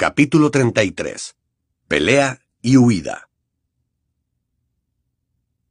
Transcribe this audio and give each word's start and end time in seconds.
Capítulo 0.00 0.50
33. 0.50 1.36
Pelea 1.86 2.40
y 2.62 2.78
huida. 2.78 3.28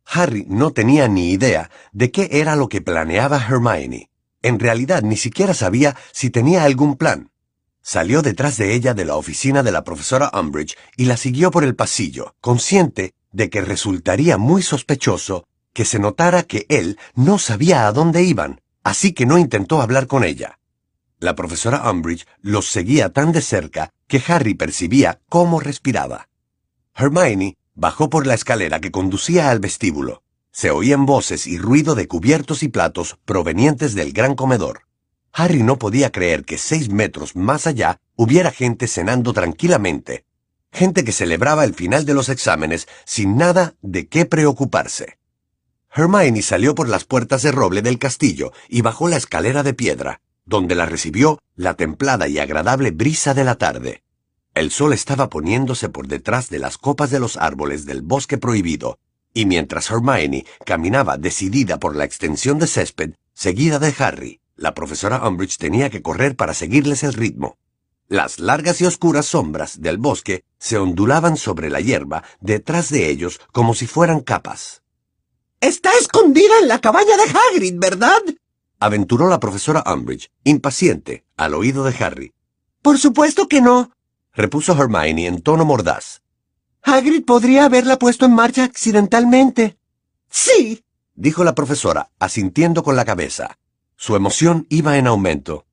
Harry 0.05 0.45
no 0.47 0.69
tenía 0.69 1.07
ni 1.07 1.31
idea 1.31 1.71
de 1.93 2.11
qué 2.11 2.29
era 2.33 2.55
lo 2.55 2.69
que 2.69 2.79
planeaba 2.79 3.43
Hermione. 3.43 4.11
En 4.43 4.59
realidad 4.59 5.01
ni 5.01 5.17
siquiera 5.17 5.55
sabía 5.55 5.95
si 6.11 6.29
tenía 6.29 6.63
algún 6.63 6.95
plan. 6.95 7.31
Salió 7.81 8.21
detrás 8.21 8.57
de 8.57 8.75
ella 8.75 8.93
de 8.93 9.05
la 9.05 9.15
oficina 9.15 9.63
de 9.63 9.71
la 9.71 9.83
profesora 9.83 10.29
Umbridge 10.39 10.77
y 10.95 11.05
la 11.05 11.17
siguió 11.17 11.49
por 11.49 11.63
el 11.63 11.75
pasillo, 11.75 12.35
consciente 12.39 13.15
de 13.31 13.49
que 13.49 13.61
resultaría 13.61 14.37
muy 14.37 14.61
sospechoso 14.61 15.47
que 15.73 15.85
se 15.85 15.97
notara 15.97 16.43
que 16.43 16.67
él 16.69 16.99
no 17.15 17.39
sabía 17.39 17.87
a 17.87 17.91
dónde 17.91 18.21
iban, 18.21 18.61
así 18.83 19.11
que 19.11 19.25
no 19.25 19.39
intentó 19.39 19.81
hablar 19.81 20.05
con 20.05 20.23
ella. 20.23 20.59
La 21.21 21.35
profesora 21.35 21.91
Umbridge 21.91 22.25
los 22.41 22.69
seguía 22.69 23.09
tan 23.09 23.33
de 23.33 23.41
cerca 23.41 23.89
que 24.07 24.23
Harry 24.27 24.53
percibía 24.53 25.19
cómo 25.27 25.59
respiraba. 25.59 26.29
Hermione 26.95 27.57
bajó 27.75 28.09
por 28.09 28.25
la 28.25 28.35
escalera 28.35 28.79
que 28.79 28.91
conducía 28.91 29.49
al 29.49 29.59
vestíbulo. 29.59 30.23
Se 30.51 30.71
oían 30.71 31.05
voces 31.05 31.45
y 31.45 31.57
ruido 31.57 31.93
de 31.93 32.07
cubiertos 32.07 32.63
y 32.63 32.69
platos 32.69 33.17
provenientes 33.25 33.95
del 33.95 34.13
gran 34.13 34.35
comedor. 34.35 34.83
Harry 35.33 35.61
no 35.61 35.77
podía 35.77 36.09
creer 36.09 36.45
que 36.45 36.57
seis 36.57 36.89
metros 36.89 37.35
más 37.35 37.67
allá 37.67 37.99
hubiera 38.15 38.51
gente 38.51 38.87
cenando 38.87 39.33
tranquilamente, 39.33 40.25
gente 40.71 41.03
que 41.03 41.11
celebraba 41.11 41.65
el 41.65 41.73
final 41.73 42.05
de 42.05 42.13
los 42.13 42.29
exámenes 42.29 42.87
sin 43.05 43.35
nada 43.35 43.75
de 43.81 44.07
qué 44.07 44.25
preocuparse. 44.25 45.19
Hermione 45.93 46.41
salió 46.43 46.75
por 46.75 46.87
las 46.87 47.03
puertas 47.03 47.41
de 47.41 47.51
roble 47.51 47.81
del 47.81 47.99
castillo 47.99 48.53
y 48.69 48.81
bajó 48.81 49.09
la 49.09 49.17
escalera 49.17 49.63
de 49.63 49.73
piedra 49.73 50.21
donde 50.49 50.75
la 50.75 50.87
recibió 50.87 51.39
la 51.55 51.75
templada 51.75 52.27
y 52.27 52.39
agradable 52.39 52.91
brisa 52.91 53.33
de 53.33 53.43
la 53.43 53.55
tarde. 53.55 54.03
El 54.55 54.71
sol 54.71 54.93
estaba 54.93 55.29
poniéndose 55.29 55.89
por 55.89 56.07
detrás 56.07 56.49
de 56.49 56.59
las 56.59 56.77
copas 56.77 57.11
de 57.11 57.19
los 57.19 57.37
árboles 57.37 57.85
del 57.85 58.01
bosque 58.01 58.37
prohibido, 58.37 58.97
y 59.33 59.45
mientras 59.45 59.91
Hermione 59.91 60.45
caminaba 60.65 61.17
decidida 61.17 61.77
por 61.77 61.95
la 61.95 62.03
extensión 62.03 62.57
de 62.57 62.65
césped, 62.65 63.11
seguida 63.33 63.77
de 63.77 63.93
Harry, 63.99 64.41
la 64.55 64.73
profesora 64.73 65.25
Umbridge 65.25 65.57
tenía 65.57 65.89
que 65.89 66.01
correr 66.01 66.35
para 66.35 66.55
seguirles 66.55 67.03
el 67.03 67.13
ritmo. 67.13 67.57
Las 68.07 68.39
largas 68.39 68.81
y 68.81 68.85
oscuras 68.85 69.27
sombras 69.27 69.81
del 69.81 69.99
bosque 69.99 70.43
se 70.57 70.79
ondulaban 70.79 71.37
sobre 71.37 71.69
la 71.69 71.79
hierba 71.79 72.23
detrás 72.41 72.89
de 72.89 73.07
ellos 73.07 73.39
como 73.51 73.75
si 73.75 73.85
fueran 73.85 74.21
capas. 74.21 74.81
Está 75.61 75.91
escondida 76.01 76.57
en 76.61 76.67
la 76.67 76.81
cabaña 76.81 77.15
de 77.17 77.23
Hagrid, 77.23 77.75
¿verdad? 77.77 78.21
Aventuró 78.79 79.29
la 79.29 79.39
profesora 79.39 79.83
Umbridge, 79.85 80.31
impaciente, 80.43 81.25
al 81.37 81.53
oído 81.53 81.83
de 81.83 82.03
Harry. 82.03 82.33
Por 82.81 82.97
supuesto 82.97 83.47
que 83.47 83.61
no, 83.61 83.91
repuso 84.33 84.73
Hermione 84.73 85.27
en 85.27 85.41
tono 85.41 85.65
mordaz. 85.65 86.21
Hagrid 86.81 87.25
podría 87.25 87.65
haberla 87.65 87.99
puesto 87.99 88.25
en 88.25 88.33
marcha 88.33 88.63
accidentalmente. 88.63 89.77
Sí, 90.29 90.83
dijo 91.13 91.43
la 91.43 91.55
profesora, 91.55 92.09
asintiendo 92.19 92.83
con 92.83 92.95
la 92.95 93.05
cabeza. 93.05 93.57
Su 93.97 94.15
emoción 94.15 94.65
iba 94.69 94.97
en 94.97 95.07
aumento. 95.07 95.65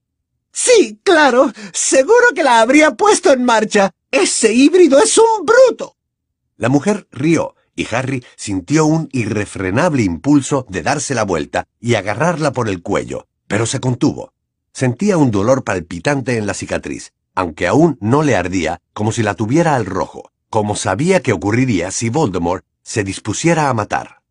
Sí, 0.53 1.01
claro, 1.03 1.53
seguro 1.73 2.33
que 2.34 2.43
la 2.43 2.61
habría 2.61 2.95
puesto 2.95 3.33
en 3.33 3.45
marcha. 3.45 3.93
Ese 4.11 4.53
híbrido 4.53 4.99
es 4.99 5.17
un 5.19 5.45
bruto. 5.45 5.97
La 6.57 6.69
mujer 6.69 7.07
rió 7.12 7.56
y 7.77 7.86
Harry 7.94 8.24
sintió 8.36 8.86
un 8.86 9.08
irrefrenable 9.12 10.02
impulso 10.02 10.66
de 10.69 10.82
darse 10.82 11.14
la 11.14 11.24
vuelta 11.24 11.69
y 11.78 11.94
agarrarla 11.94 12.52
por 12.52 12.69
el 12.69 12.82
cuello, 12.82 13.28
pero 13.46 13.66
se 13.66 13.78
contuvo. 13.78 14.32
Sentía 14.72 15.19
un 15.19 15.30
dolor 15.30 15.62
palpitante 15.62 16.36
en 16.36 16.47
la 16.47 16.54
cicatriz, 16.54 17.12
aunque 17.34 17.66
aún 17.66 17.98
no 18.00 18.22
le 18.22 18.34
ardía 18.34 18.80
como 18.92 19.12
si 19.12 19.22
la 19.22 19.34
tuviera 19.34 19.77
al 19.77 19.86
rojo, 19.86 20.32
como 20.50 20.74
sabía 20.74 21.20
que 21.20 21.32
ocurriría 21.32 21.91
si 21.91 22.08
Voldemort 22.08 22.64
se 22.82 23.04
dispusiera 23.04 23.69
a 23.69 23.74
matar. 23.74 24.22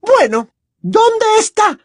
Bueno, 0.00 0.48
¿dónde 0.80 1.26
está? 1.38 1.78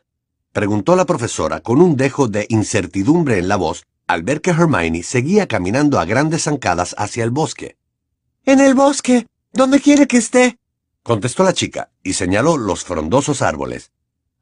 preguntó 0.54 0.96
la 0.96 1.06
profesora 1.06 1.60
con 1.60 1.82
un 1.82 1.98
dejo 1.98 2.28
de 2.28 2.46
incertidumbre 2.50 3.40
en 3.40 3.48
la 3.48 3.58
voz 3.58 3.86
al 4.08 4.24
ver 4.24 4.42
que 4.42 4.52
Hermione 4.52 5.04
seguía 5.04 5.48
caminando 5.48 6.00
a 6.00 6.06
grandes 6.06 6.44
zancadas 6.44 6.96
hacia 6.98 7.24
el 7.24 7.32
bosque. 7.32 7.78
En 8.46 8.60
el 8.60 8.76
bosque. 8.76 9.26
¿Dónde 9.52 9.80
quiere 9.80 10.06
que 10.06 10.18
esté? 10.18 10.60
Contestó 11.06 11.44
la 11.44 11.54
chica 11.54 11.92
y 12.02 12.14
señaló 12.14 12.58
los 12.58 12.84
frondosos 12.84 13.44
árboles. 13.44 13.92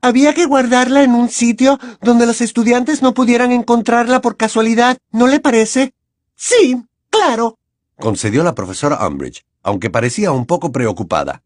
Había 0.01 0.33
que 0.33 0.45
guardarla 0.45 1.03
en 1.03 1.11
un 1.11 1.29
sitio 1.29 1.77
donde 2.01 2.25
los 2.25 2.39
estudiantes 2.39 3.01
no 3.01 3.13
pudieran 3.13 3.51
encontrarla 3.51 4.21
por 4.21 4.37
casualidad, 4.37 4.97
¿no 5.11 5.27
le 5.27 5.41
parece? 5.41 5.93
Sí, 6.35 6.81
claro, 7.09 7.59
concedió 7.99 8.43
la 8.43 8.55
profesora 8.55 9.05
Umbridge, 9.05 9.45
aunque 9.61 9.89
parecía 9.89 10.31
un 10.31 10.45
poco 10.45 10.71
preocupada. 10.71 11.43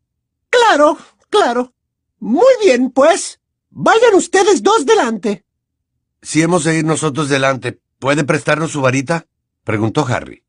Claro, 0.52 1.00
claro. 1.32 1.74
Muy 2.20 2.54
bien, 2.64 2.92
pues. 2.92 3.40
Vayan 3.72 4.14
ustedes 4.14 4.62
dos 4.62 4.86
delante. 4.86 5.44
Si 6.22 6.44
hemos 6.44 6.64
de 6.64 6.78
ir 6.78 6.86
nosotros 6.86 7.28
delante, 7.28 7.80
¿puede 7.98 8.24
prestarnos 8.24 8.72
su 8.72 8.82
varita? 8.82 9.26
preguntó 9.64 10.06
Harry. 10.08 10.44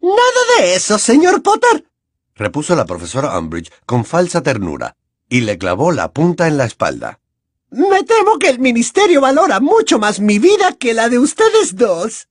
Nada 0.00 0.42
de 0.60 0.76
eso, 0.76 0.98
señor 0.98 1.42
Potter 1.42 1.84
repuso 2.34 2.74
la 2.76 2.84
profesora 2.84 3.38
Umbridge 3.38 3.72
con 3.86 4.04
falsa 4.04 4.42
ternura, 4.42 4.96
y 5.28 5.40
le 5.40 5.58
clavó 5.58 5.92
la 5.92 6.12
punta 6.12 6.46
en 6.48 6.56
la 6.56 6.64
espalda. 6.64 7.20
Me 7.70 8.04
temo 8.04 8.38
que 8.38 8.50
el 8.50 8.60
ministerio 8.60 9.20
valora 9.20 9.58
mucho 9.58 9.98
más 9.98 10.20
mi 10.20 10.38
vida 10.38 10.76
que 10.78 10.94
la 10.94 11.08
de 11.08 11.18
ustedes 11.18 11.74
dos. 11.74 12.28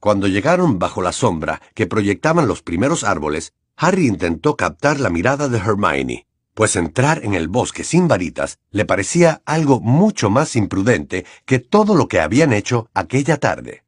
Cuando 0.00 0.28
llegaron 0.28 0.78
bajo 0.78 1.00
la 1.00 1.12
sombra 1.12 1.62
que 1.74 1.86
proyectaban 1.86 2.46
los 2.46 2.62
primeros 2.62 3.02
árboles, 3.02 3.54
Harry 3.76 4.06
intentó 4.06 4.54
captar 4.54 5.00
la 5.00 5.08
mirada 5.08 5.48
de 5.48 5.58
Hermione, 5.58 6.26
pues 6.52 6.76
entrar 6.76 7.24
en 7.24 7.34
el 7.34 7.48
bosque 7.48 7.84
sin 7.84 8.06
varitas 8.06 8.58
le 8.70 8.84
parecía 8.84 9.40
algo 9.46 9.80
mucho 9.80 10.28
más 10.28 10.56
imprudente 10.56 11.24
que 11.44 11.58
todo 11.58 11.94
lo 11.94 12.08
que 12.08 12.20
habían 12.20 12.52
hecho 12.52 12.90
aquella 12.92 13.38
tarde. 13.38 13.85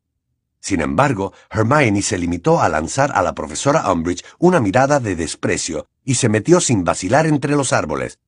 Sin 0.68 0.82
embargo, 0.82 1.32
Hermione 1.48 2.02
se 2.02 2.18
limitó 2.18 2.60
a 2.60 2.68
lanzar 2.68 3.10
a 3.14 3.22
la 3.22 3.34
profesora 3.34 3.90
Umbridge 3.90 4.22
una 4.38 4.60
mirada 4.60 5.00
de 5.00 5.16
desprecio 5.16 5.86
y 6.04 6.16
se 6.16 6.28
metió 6.28 6.60
sin 6.60 6.84
vacilar 6.84 7.26
entre 7.26 7.56
los 7.56 7.72
árboles. 7.72 8.18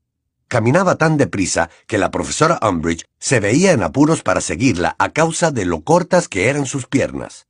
Caminaba 0.48 0.96
tan 0.96 1.18
deprisa 1.18 1.68
que 1.86 1.98
la 1.98 2.10
profesora 2.10 2.58
Umbridge 2.66 3.04
se 3.18 3.40
veía 3.40 3.72
en 3.72 3.82
apuros 3.82 4.22
para 4.22 4.40
seguirla 4.40 4.96
a 4.98 5.10
causa 5.10 5.50
de 5.50 5.66
lo 5.66 5.82
cortas 5.82 6.28
que 6.28 6.48
eran 6.48 6.64
sus 6.64 6.86
piernas. 6.86 7.46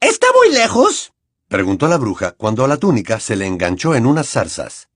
¿Está 0.00 0.28
muy 0.34 0.50
lejos? 0.54 1.12
preguntó 1.48 1.86
la 1.86 1.98
bruja 1.98 2.32
cuando 2.32 2.66
la 2.66 2.78
túnica 2.78 3.20
se 3.20 3.36
le 3.36 3.46
enganchó 3.46 3.94
en 3.94 4.06
unas 4.06 4.30
zarzas. 4.30 4.88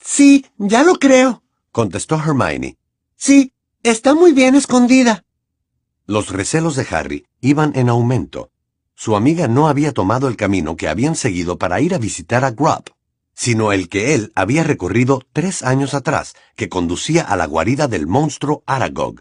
Sí, 0.00 0.46
ya 0.58 0.82
lo 0.82 0.94
creo, 0.96 1.44
contestó 1.70 2.16
Hermione. 2.16 2.76
Sí, 3.14 3.52
está 3.84 4.14
muy 4.14 4.32
bien 4.32 4.56
escondida. 4.56 5.22
Los 6.06 6.30
recelos 6.30 6.74
de 6.74 6.88
Harry 6.90 7.24
iban 7.40 7.70
en 7.76 7.88
aumento 7.88 8.50
su 8.94 9.16
amiga 9.16 9.48
no 9.48 9.68
había 9.68 9.92
tomado 9.92 10.28
el 10.28 10.36
camino 10.36 10.76
que 10.76 10.88
habían 10.88 11.16
seguido 11.16 11.58
para 11.58 11.80
ir 11.80 11.94
a 11.94 11.98
visitar 11.98 12.44
a 12.44 12.52
Grubb, 12.52 12.90
sino 13.34 13.72
el 13.72 13.88
que 13.88 14.14
él 14.14 14.32
había 14.34 14.62
recorrido 14.62 15.22
tres 15.32 15.62
años 15.62 15.94
atrás, 15.94 16.34
que 16.54 16.68
conducía 16.68 17.22
a 17.22 17.36
la 17.36 17.46
guarida 17.46 17.88
del 17.88 18.06
monstruo 18.06 18.62
Aragog. 18.66 19.20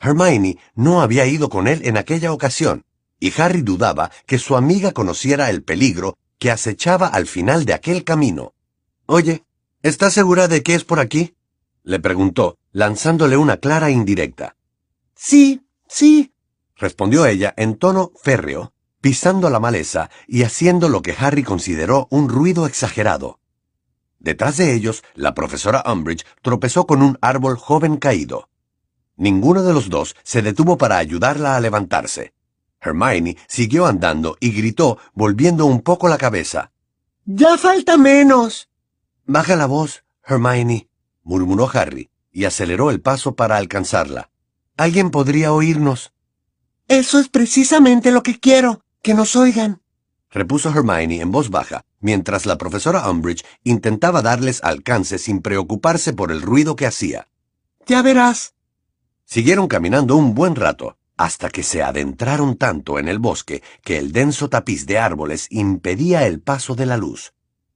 Hermione 0.00 0.58
no 0.74 1.00
había 1.00 1.26
ido 1.26 1.48
con 1.48 1.68
él 1.68 1.80
en 1.84 1.96
aquella 1.96 2.32
ocasión, 2.32 2.84
y 3.18 3.32
Harry 3.40 3.62
dudaba 3.62 4.10
que 4.26 4.38
su 4.38 4.56
amiga 4.56 4.92
conociera 4.92 5.50
el 5.50 5.62
peligro 5.62 6.16
que 6.38 6.50
acechaba 6.50 7.06
al 7.08 7.26
final 7.26 7.64
de 7.64 7.74
aquel 7.74 8.02
camino. 8.04 8.54
Oye, 9.06 9.44
¿estás 9.82 10.12
segura 10.12 10.48
de 10.48 10.62
que 10.62 10.74
es 10.74 10.84
por 10.84 10.98
aquí? 10.98 11.36
le 11.84 12.00
preguntó, 12.00 12.58
lanzándole 12.70 13.36
una 13.36 13.56
clara 13.56 13.90
indirecta. 13.90 14.56
Sí, 15.14 15.66
sí, 15.88 16.32
respondió 16.76 17.26
ella 17.26 17.54
en 17.56 17.76
tono 17.76 18.12
férreo, 18.20 18.72
pisando 19.02 19.50
la 19.50 19.58
maleza 19.58 20.10
y 20.28 20.44
haciendo 20.44 20.88
lo 20.88 21.02
que 21.02 21.14
Harry 21.18 21.42
consideró 21.42 22.06
un 22.10 22.28
ruido 22.28 22.66
exagerado. 22.66 23.40
Detrás 24.20 24.56
de 24.56 24.74
ellos, 24.74 25.02
la 25.14 25.34
profesora 25.34 25.82
Umbridge 25.84 26.24
tropezó 26.40 26.86
con 26.86 27.02
un 27.02 27.18
árbol 27.20 27.58
joven 27.58 27.96
caído. 27.96 28.48
Ninguno 29.16 29.64
de 29.64 29.74
los 29.74 29.90
dos 29.90 30.14
se 30.22 30.40
detuvo 30.40 30.78
para 30.78 30.98
ayudarla 30.98 31.56
a 31.56 31.60
levantarse. 31.60 32.32
Hermione 32.80 33.36
siguió 33.48 33.86
andando 33.86 34.36
y 34.38 34.52
gritó, 34.52 34.98
volviendo 35.14 35.66
un 35.66 35.80
poco 35.80 36.08
la 36.08 36.16
cabeza. 36.16 36.70
Ya 37.24 37.58
falta 37.58 37.96
menos. 37.96 38.68
Baja 39.26 39.56
la 39.56 39.66
voz, 39.66 40.04
Hermione, 40.24 40.88
murmuró 41.24 41.68
Harry, 41.74 42.10
y 42.30 42.44
aceleró 42.44 42.90
el 42.90 43.00
paso 43.00 43.34
para 43.34 43.56
alcanzarla. 43.56 44.30
Alguien 44.76 45.10
podría 45.10 45.52
oírnos. 45.52 46.12
Eso 46.86 47.18
es 47.18 47.28
precisamente 47.28 48.12
lo 48.12 48.22
que 48.22 48.38
quiero 48.38 48.84
que 49.02 49.14
nos 49.14 49.34
oigan, 49.34 49.82
repuso 50.30 50.70
Hermione 50.70 51.20
en 51.20 51.32
voz 51.32 51.50
baja, 51.50 51.84
mientras 52.00 52.46
la 52.46 52.56
profesora 52.56 53.10
Umbridge 53.10 53.44
intentaba 53.64 54.22
darles 54.22 54.62
alcance 54.62 55.18
sin 55.18 55.42
preocuparse 55.42 56.12
por 56.12 56.30
el 56.30 56.40
ruido 56.40 56.76
que 56.76 56.86
hacía. 56.86 57.28
Ya 57.86 58.00
verás. 58.02 58.54
Siguieron 59.24 59.66
caminando 59.66 60.16
un 60.16 60.34
buen 60.34 60.54
rato, 60.54 60.96
hasta 61.16 61.50
que 61.50 61.62
se 61.62 61.82
adentraron 61.82 62.56
tanto 62.56 62.98
en 62.98 63.08
el 63.08 63.18
bosque 63.18 63.62
que 63.82 63.98
el 63.98 64.12
denso 64.12 64.48
tapiz 64.48 64.86
de 64.86 64.98
árboles 64.98 65.48
impedía 65.50 66.26
el 66.26 66.40
paso 66.40 66.74
de 66.74 66.86
la 66.86 66.96
luz. 66.96 67.32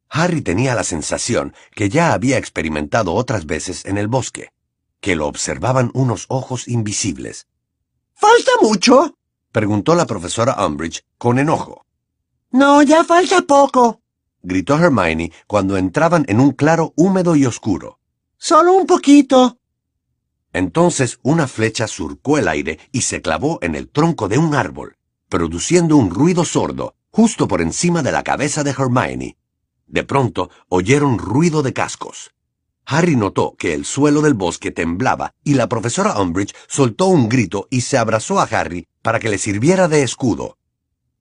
Harry 0.08 0.43
tenía 0.43 0.75
la 0.75 0.84
sensación 0.84 1.55
que 1.75 1.88
ya 1.88 2.12
había 2.12 2.38
experimentado 2.38 3.14
otras 3.14 3.46
veces 3.46 3.84
en 3.84 3.99
el 3.99 4.06
bosque, 4.06 4.52
que 5.00 5.17
lo 5.17 5.26
observaban 5.26 5.90
unos 5.93 6.26
ojos 6.28 6.69
invisibles. 6.69 7.49
¿Falta 8.14 8.52
mucho? 8.62 9.17
Preguntó 9.53 9.95
la 9.95 10.07
profesora 10.07 10.67
Umbridge 10.67 11.05
con 11.19 11.39
enojo. 11.39 11.87
No, 12.51 12.83
ya 12.83 13.05
falta 13.05 13.43
poco, 13.43 14.01
gritó 14.47 14.79
Hermione 14.79 15.33
cuando 15.47 15.77
entraban 15.77 16.25
en 16.29 16.41
un 16.41 16.53
claro 16.53 16.93
húmedo 16.97 17.35
y 17.35 17.45
oscuro. 17.47 17.99
Solo 18.39 18.75
un 18.75 18.87
poquito. 18.87 19.59
Entonces 20.53 21.19
una 21.23 21.49
flecha 21.49 21.89
surcó 21.89 22.39
el 22.39 22.49
aire 22.49 22.79
y 22.93 23.03
se 23.03 23.21
clavó 23.21 23.59
en 23.61 23.75
el 23.75 23.89
tronco 23.89 24.29
de 24.29 24.39
un 24.39 24.55
árbol, 24.55 24.97
produciendo 25.29 25.97
un 25.97 26.11
ruido 26.11 26.45
sordo 26.45 26.95
justo 27.11 27.49
por 27.49 27.61
encima 27.61 28.03
de 28.03 28.13
la 28.13 28.23
cabeza 28.23 28.63
de 28.63 28.71
Hermione. 28.71 29.37
De 29.87 30.05
pronto 30.05 30.51
oyeron 30.69 31.19
ruido 31.19 31.63
de 31.63 31.73
cascos. 31.73 32.33
Harry 32.85 33.17
notó 33.17 33.57
que 33.59 33.75
el 33.75 33.85
suelo 33.85 34.23
del 34.23 34.35
bosque 34.35 34.71
temblaba 34.71 35.35
y 35.43 35.55
la 35.55 35.69
profesora 35.69 36.21
Umbridge 36.21 36.55
soltó 36.69 37.07
un 37.07 37.29
grito 37.29 37.67
y 37.69 37.81
se 37.81 37.99
abrazó 37.99 38.39
a 38.39 38.45
Harry 38.45 38.87
para 39.06 39.20
que 39.20 39.29
le 39.29 39.38
sirviera 39.38 39.87
de 39.87 40.03
escudo. 40.03 40.58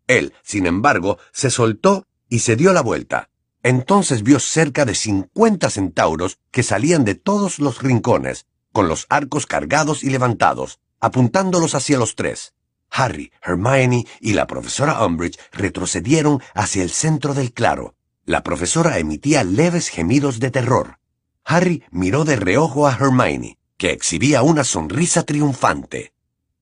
Él, 0.07 0.33
sin 0.41 0.65
embargo, 0.65 1.19
se 1.31 1.51
soltó 1.51 2.07
y 2.27 2.39
se 2.39 2.55
dio 2.55 2.73
la 2.73 2.81
vuelta. 2.81 3.29
Entonces 3.61 4.23
vio 4.23 4.39
cerca 4.39 4.85
de 4.85 4.95
cincuenta 4.95 5.69
centauros 5.69 6.39
que 6.49 6.63
salían 6.63 7.05
de 7.05 7.13
todos 7.13 7.59
los 7.59 7.83
rincones, 7.83 8.47
con 8.71 8.87
los 8.87 9.05
arcos 9.09 9.45
cargados 9.45 10.03
y 10.03 10.09
levantados, 10.09 10.79
apuntándolos 10.99 11.75
hacia 11.75 11.99
los 11.99 12.15
tres. 12.15 12.55
Harry, 12.89 13.31
Hermione 13.43 14.07
y 14.19 14.33
la 14.33 14.47
profesora 14.47 15.05
Umbridge 15.05 15.37
retrocedieron 15.51 16.41
hacia 16.55 16.81
el 16.81 16.89
centro 16.89 17.35
del 17.35 17.53
claro. 17.53 17.93
La 18.25 18.41
profesora 18.41 18.97
emitía 18.97 19.43
leves 19.43 19.89
gemidos 19.89 20.39
de 20.39 20.49
terror. 20.49 20.97
Harry 21.43 21.83
miró 21.91 22.25
de 22.25 22.35
reojo 22.35 22.87
a 22.87 22.93
Hermione, 22.93 23.59
que 23.77 23.91
exhibía 23.91 24.41
una 24.41 24.63
sonrisa 24.63 25.21
triunfante. 25.21 26.14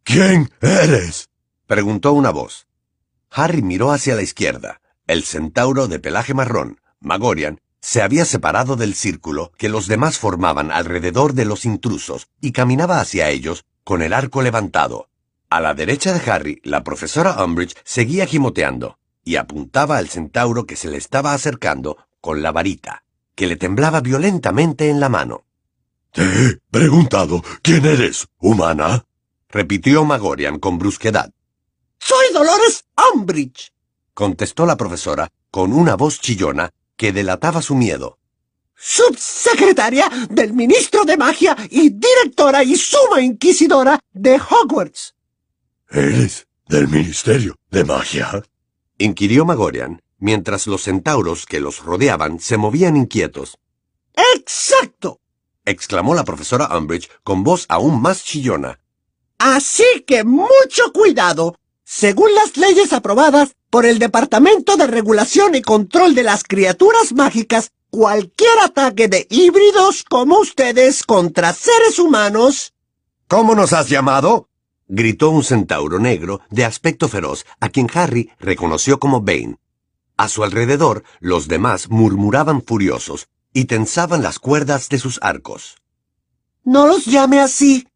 ¿Quién 0.03 0.51
eres? 0.61 1.29
preguntó 1.65 2.13
una 2.13 2.31
voz. 2.31 2.67
Harry 3.31 3.61
miró 3.61 3.91
hacia 3.91 4.15
la 4.15 4.21
izquierda. 4.21 4.81
El 5.07 5.23
centauro 5.23 5.88
de 5.88 6.00
pelaje 6.00 6.33
marrón, 6.33 6.79
Magorian, 7.00 7.59
se 7.81 8.01
había 8.01 8.25
separado 8.25 8.75
del 8.75 8.95
círculo 8.95 9.51
que 9.57 9.69
los 9.69 9.88
demás 9.88 10.17
formaban 10.17 10.71
alrededor 10.71 11.33
de 11.33 11.45
los 11.45 11.65
intrusos 11.65 12.27
y 12.39 12.51
caminaba 12.51 13.01
hacia 13.01 13.29
ellos 13.29 13.65
con 13.83 14.01
el 14.01 14.13
arco 14.13 14.41
levantado. 14.41 15.09
A 15.50 15.59
la 15.59 15.73
derecha 15.73 16.13
de 16.13 16.31
Harry, 16.31 16.61
la 16.63 16.83
profesora 16.83 17.44
Umbridge 17.44 17.75
seguía 17.83 18.25
gimoteando 18.25 18.97
y 19.23 19.35
apuntaba 19.35 19.97
al 19.97 20.09
centauro 20.09 20.65
que 20.65 20.75
se 20.75 20.89
le 20.89 20.97
estaba 20.97 21.33
acercando 21.33 21.97
con 22.21 22.41
la 22.41 22.51
varita 22.51 23.03
que 23.35 23.47
le 23.47 23.55
temblaba 23.55 24.01
violentamente 24.01 24.89
en 24.89 25.00
la 25.00 25.09
mano. 25.09 25.45
Te 26.11 26.23
he 26.23 26.59
preguntado 26.69 27.44
quién 27.61 27.85
eres, 27.85 28.27
humana, 28.38 29.05
repitió 29.53 30.03
Magorian 30.03 30.57
con 30.57 30.79
brusquedad. 30.79 31.31
Soy 32.00 32.33
Dolores 32.33 32.85
Umbridge, 33.13 33.71
contestó 34.15 34.65
la 34.65 34.75
profesora 34.75 35.29
con 35.51 35.71
una 35.71 35.95
voz 35.95 36.19
chillona 36.19 36.71
que 36.97 37.13
delataba 37.13 37.61
su 37.61 37.75
miedo. 37.75 38.17
Subsecretaria 38.75 40.09
del 40.29 40.53
Ministro 40.53 41.05
de 41.05 41.17
Magia 41.17 41.55
y 41.69 41.91
directora 41.91 42.63
y 42.63 42.75
suma 42.75 43.21
inquisidora 43.21 44.00
de 44.11 44.41
Hogwarts. 44.41 45.13
¿Eres 45.89 46.47
del 46.67 46.88
Ministerio 46.88 47.55
de 47.69 47.85
Magia? 47.85 48.44
inquirió 48.97 49.45
Magorian, 49.45 50.01
mientras 50.17 50.65
los 50.65 50.81
centauros 50.81 51.45
que 51.45 51.59
los 51.59 51.83
rodeaban 51.83 52.39
se 52.39 52.57
movían 52.57 52.97
inquietos. 52.97 53.59
¡Exacto! 54.35 55.19
exclamó 55.63 56.15
la 56.15 56.23
profesora 56.23 56.75
Umbridge 56.75 57.09
con 57.23 57.44
voz 57.44 57.67
aún 57.69 58.01
más 58.01 58.23
chillona. 58.23 58.79
Así 59.38 60.03
que 60.06 60.24
mucho 60.24 60.91
cuidado. 60.94 61.57
Según 61.83 62.33
las 62.33 62.57
leyes 62.57 62.94
aprobadas 62.94 63.56
por 63.69 63.85
el 63.85 64.00
Departamento 64.00 64.77
de 64.77 64.88
Regulación 64.88 65.56
y 65.56 65.62
Control 65.62 66.15
de 66.15 66.24
las 66.24 66.44
Criaturas 66.44 67.13
Mágicas, 67.13 67.71
cualquier 67.89 68.57
ataque 68.63 69.07
de 69.07 69.27
híbridos 69.30 70.03
como 70.03 70.39
ustedes 70.39 71.03
contra 71.03 71.53
seres 71.53 72.00
humanos... 72.00 72.74
¿Cómo 73.27 73.56
nos 73.56 73.74
has 73.74 73.89
llamado? 73.89 74.50
gritó 74.88 75.30
un 75.30 75.44
centauro 75.44 76.00
negro 76.00 76.41
de 76.50 76.65
aspecto 76.65 77.07
feroz 77.07 77.45
a 77.59 77.69
quien 77.69 77.88
Harry 77.94 78.31
reconoció 78.39 79.00
como 79.00 79.21
Bane. 79.21 79.57
A 80.18 80.27
su 80.27 80.44
alrededor, 80.44 81.03
los 81.19 81.47
demás 81.47 81.89
murmuraban 81.89 82.62
furiosos 82.62 83.27
y 83.53 83.65
tensaban 83.65 84.21
las 84.24 84.39
cuerdas 84.39 84.89
de 84.89 85.00
sus 85.00 85.19
arcos. 85.21 85.77
No 86.63 86.88
los 86.88 87.06
llame 87.06 87.39
así, 87.39 87.88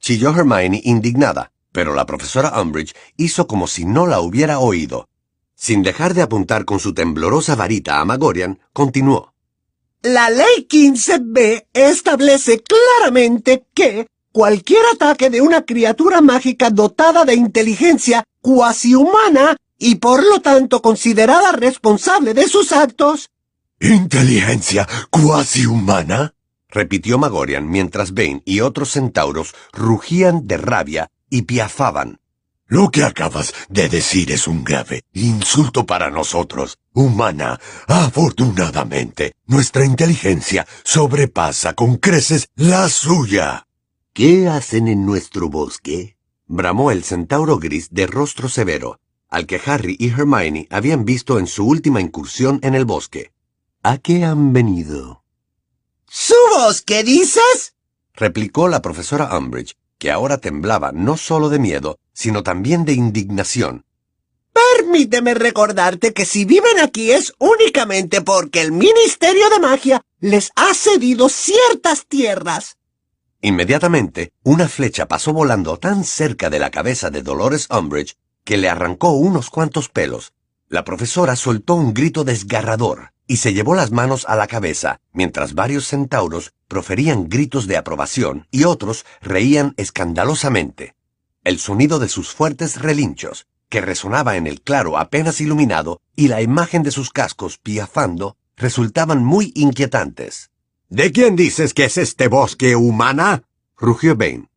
chilló 0.00 0.30
Hermione 0.30 0.80
indignada, 0.84 1.52
pero 1.72 1.94
la 1.94 2.06
profesora 2.06 2.60
Umbridge 2.60 2.94
hizo 3.16 3.46
como 3.46 3.66
si 3.66 3.84
no 3.84 4.06
la 4.06 4.20
hubiera 4.20 4.58
oído. 4.58 5.08
Sin 5.54 5.82
dejar 5.82 6.14
de 6.14 6.22
apuntar 6.22 6.64
con 6.64 6.80
su 6.80 6.94
temblorosa 6.94 7.54
varita 7.54 8.00
a 8.00 8.04
Magorian, 8.04 8.58
continuó. 8.72 9.34
La 10.02 10.30
ley 10.30 10.66
15b 10.68 11.66
establece 11.74 12.62
claramente 12.62 13.66
que 13.74 14.06
cualquier 14.32 14.82
ataque 14.94 15.28
de 15.28 15.42
una 15.42 15.62
criatura 15.62 16.22
mágica 16.22 16.70
dotada 16.70 17.26
de 17.26 17.34
inteligencia 17.34 18.24
cuasi 18.40 18.94
humana 18.94 19.56
y 19.78 19.96
por 19.96 20.24
lo 20.24 20.40
tanto 20.40 20.80
considerada 20.80 21.52
responsable 21.52 22.32
de 22.32 22.48
sus 22.48 22.72
actos. 22.72 23.28
¿Inteligencia 23.80 24.88
cuasi 25.10 25.66
humana? 25.66 26.34
Repitió 26.70 27.18
Magorian 27.18 27.68
mientras 27.68 28.12
Bane 28.12 28.42
y 28.44 28.60
otros 28.60 28.90
centauros 28.90 29.54
rugían 29.72 30.46
de 30.46 30.56
rabia 30.56 31.10
y 31.28 31.42
piafaban. 31.42 32.20
Lo 32.66 32.90
que 32.90 33.02
acabas 33.02 33.52
de 33.68 33.88
decir 33.88 34.30
es 34.30 34.46
un 34.46 34.62
grave 34.62 35.02
insulto 35.12 35.86
para 35.86 36.08
nosotros. 36.08 36.78
Humana, 36.92 37.58
afortunadamente, 37.88 39.34
nuestra 39.46 39.84
inteligencia 39.84 40.66
sobrepasa 40.84 41.74
con 41.74 41.96
creces 41.96 42.48
la 42.54 42.88
suya. 42.88 43.66
¿Qué 44.12 44.46
hacen 44.46 44.86
en 44.86 45.04
nuestro 45.04 45.48
bosque? 45.48 46.16
bramó 46.46 46.92
el 46.92 47.02
centauro 47.02 47.58
gris 47.58 47.88
de 47.90 48.06
rostro 48.06 48.48
severo, 48.48 49.00
al 49.28 49.46
que 49.46 49.60
Harry 49.66 49.96
y 49.98 50.10
Hermione 50.10 50.68
habían 50.70 51.04
visto 51.04 51.40
en 51.40 51.48
su 51.48 51.66
última 51.66 52.00
incursión 52.00 52.60
en 52.62 52.76
el 52.76 52.84
bosque. 52.84 53.32
¿A 53.82 53.98
qué 53.98 54.24
han 54.24 54.52
venido? 54.52 55.19
¿Su 56.12 56.34
bosque 56.56 57.04
dices? 57.04 57.76
replicó 58.14 58.66
la 58.66 58.82
profesora 58.82 59.38
Umbridge, 59.38 59.76
que 59.96 60.10
ahora 60.10 60.38
temblaba 60.38 60.90
no 60.90 61.16
solo 61.16 61.48
de 61.48 61.60
miedo, 61.60 62.00
sino 62.12 62.42
también 62.42 62.84
de 62.84 62.94
indignación. 62.94 63.84
Permíteme 64.52 65.34
recordarte 65.34 66.12
que 66.12 66.24
si 66.24 66.44
viven 66.44 66.80
aquí 66.80 67.12
es 67.12 67.32
únicamente 67.38 68.22
porque 68.22 68.60
el 68.60 68.72
Ministerio 68.72 69.48
de 69.50 69.60
Magia 69.60 70.02
les 70.18 70.50
ha 70.56 70.74
cedido 70.74 71.28
ciertas 71.28 72.06
tierras. 72.08 72.76
Inmediatamente, 73.40 74.32
una 74.42 74.66
flecha 74.68 75.06
pasó 75.06 75.32
volando 75.32 75.78
tan 75.78 76.02
cerca 76.02 76.50
de 76.50 76.58
la 76.58 76.72
cabeza 76.72 77.10
de 77.10 77.22
Dolores 77.22 77.68
Umbridge 77.70 78.16
que 78.42 78.56
le 78.56 78.68
arrancó 78.68 79.12
unos 79.12 79.48
cuantos 79.48 79.88
pelos. 79.88 80.32
La 80.68 80.84
profesora 80.84 81.36
soltó 81.36 81.74
un 81.74 81.94
grito 81.94 82.24
desgarrador 82.24 83.12
y 83.30 83.36
se 83.36 83.54
llevó 83.54 83.76
las 83.76 83.92
manos 83.92 84.24
a 84.28 84.34
la 84.34 84.48
cabeza, 84.48 84.98
mientras 85.12 85.54
varios 85.54 85.86
centauros 85.86 86.52
proferían 86.66 87.28
gritos 87.28 87.68
de 87.68 87.76
aprobación 87.76 88.48
y 88.50 88.64
otros 88.64 89.06
reían 89.20 89.72
escandalosamente. 89.76 90.96
El 91.44 91.60
sonido 91.60 92.00
de 92.00 92.08
sus 92.08 92.34
fuertes 92.34 92.82
relinchos, 92.82 93.46
que 93.68 93.80
resonaba 93.80 94.36
en 94.36 94.48
el 94.48 94.62
claro 94.62 94.98
apenas 94.98 95.40
iluminado, 95.40 96.00
y 96.16 96.26
la 96.26 96.42
imagen 96.42 96.82
de 96.82 96.90
sus 96.90 97.10
cascos 97.10 97.58
piafando, 97.58 98.36
resultaban 98.56 99.24
muy 99.24 99.52
inquietantes. 99.54 100.50
¿De 100.88 101.12
quién 101.12 101.36
dices 101.36 101.72
que 101.72 101.84
es 101.84 101.98
este 101.98 102.26
bosque 102.26 102.74
humana? 102.74 103.44
rugió 103.76 104.16
Bane. 104.16 104.48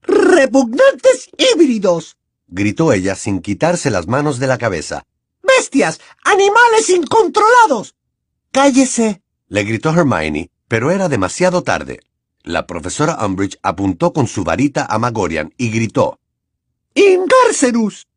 ¡Repugnantes 0.00 1.28
híbridos! 1.36 2.16
gritó 2.46 2.94
ella 2.94 3.14
sin 3.14 3.42
quitarse 3.42 3.90
las 3.90 4.06
manos 4.06 4.38
de 4.38 4.46
la 4.46 4.56
cabeza. 4.56 5.04
¡Bestias! 5.42 6.00
¡Animales 6.24 6.88
incontrolados! 6.88 7.94
¡Cállese! 8.52 9.22
le 9.48 9.64
gritó 9.64 9.90
Hermione, 9.90 10.50
pero 10.68 10.90
era 10.90 11.08
demasiado 11.08 11.62
tarde. 11.62 12.00
La 12.42 12.66
profesora 12.66 13.24
Umbridge 13.24 13.58
apuntó 13.62 14.12
con 14.12 14.26
su 14.26 14.44
varita 14.44 14.84
a 14.84 14.98
Magorian 14.98 15.54
y 15.56 15.70
gritó. 15.70 16.20
¡Ingárcerus! 16.94 18.08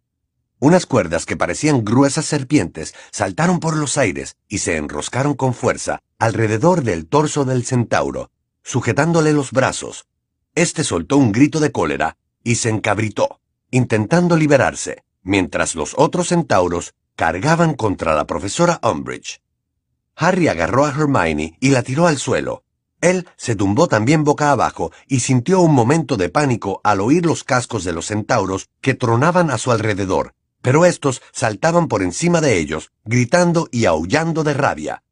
Unas 0.60 0.86
cuerdas 0.86 1.25
que 1.25 1.38
parecían 1.38 1.86
gruesas 1.86 2.25
serpientes 2.25 2.94
saltaron 3.12 3.62
por 3.62 3.77
los 3.77 3.98
aires 3.98 4.36
y 4.50 4.58
se 4.58 4.75
enroscaron 4.75 5.36
con 5.36 5.54
fuerza 5.54 6.01
alrededor 6.20 6.84
del 6.84 7.08
torso 7.08 7.46
del 7.46 7.65
centauro, 7.65 8.30
sujetándole 8.62 9.32
los 9.32 9.51
brazos. 9.51 10.06
Este 10.54 10.84
soltó 10.84 11.15
un 11.15 11.32
grito 11.32 11.62
de 11.62 11.72
cólera 11.72 12.18
y 12.44 12.56
se 12.56 12.70
encabritó. 12.70 13.39
intentando 13.72 14.36
liberarse, 14.36 15.04
mientras 15.24 15.75
los 15.75 15.94
otros 15.98 16.27
centauros 16.27 16.94
cargaban 17.15 17.74
contra 17.74 18.15
la 18.15 18.25
profesora 18.27 18.80
Umbridge. 18.84 19.42
Harry 20.16 20.48
agarró 20.48 20.86
a 20.86 20.90
Hermione 20.90 21.58
y 21.60 21.70
la 21.70 21.84
tiró 21.84 22.08
al 22.08 22.18
suelo. 22.18 22.64
Él 23.02 23.28
se 23.36 23.56
tumbó 23.56 23.88
también 23.88 24.24
boca 24.24 24.52
abajo 24.52 24.92
y 25.08 25.20
sintió 25.20 25.60
un 25.62 25.74
momento 25.74 26.18
de 26.18 26.30
pánico 26.30 26.82
al 26.84 27.02
oír 27.02 27.26
los 27.26 27.44
cascos 27.44 27.84
de 27.84 27.94
los 27.94 28.08
centauros 28.08 28.70
que 28.82 28.94
tronaban 28.94 29.52
a 29.52 29.58
su 29.58 29.72
alrededor, 29.72 30.34
pero 30.62 30.86
estos 30.86 31.22
saltaban 31.32 31.88
por 31.88 32.02
encima 32.02 32.42
de 32.42 32.58
ellos, 32.58 32.92
gritando 33.04 33.68
y 33.72 33.86
aullando 33.86 34.44
de 34.44 34.54
rabia. 34.54 35.04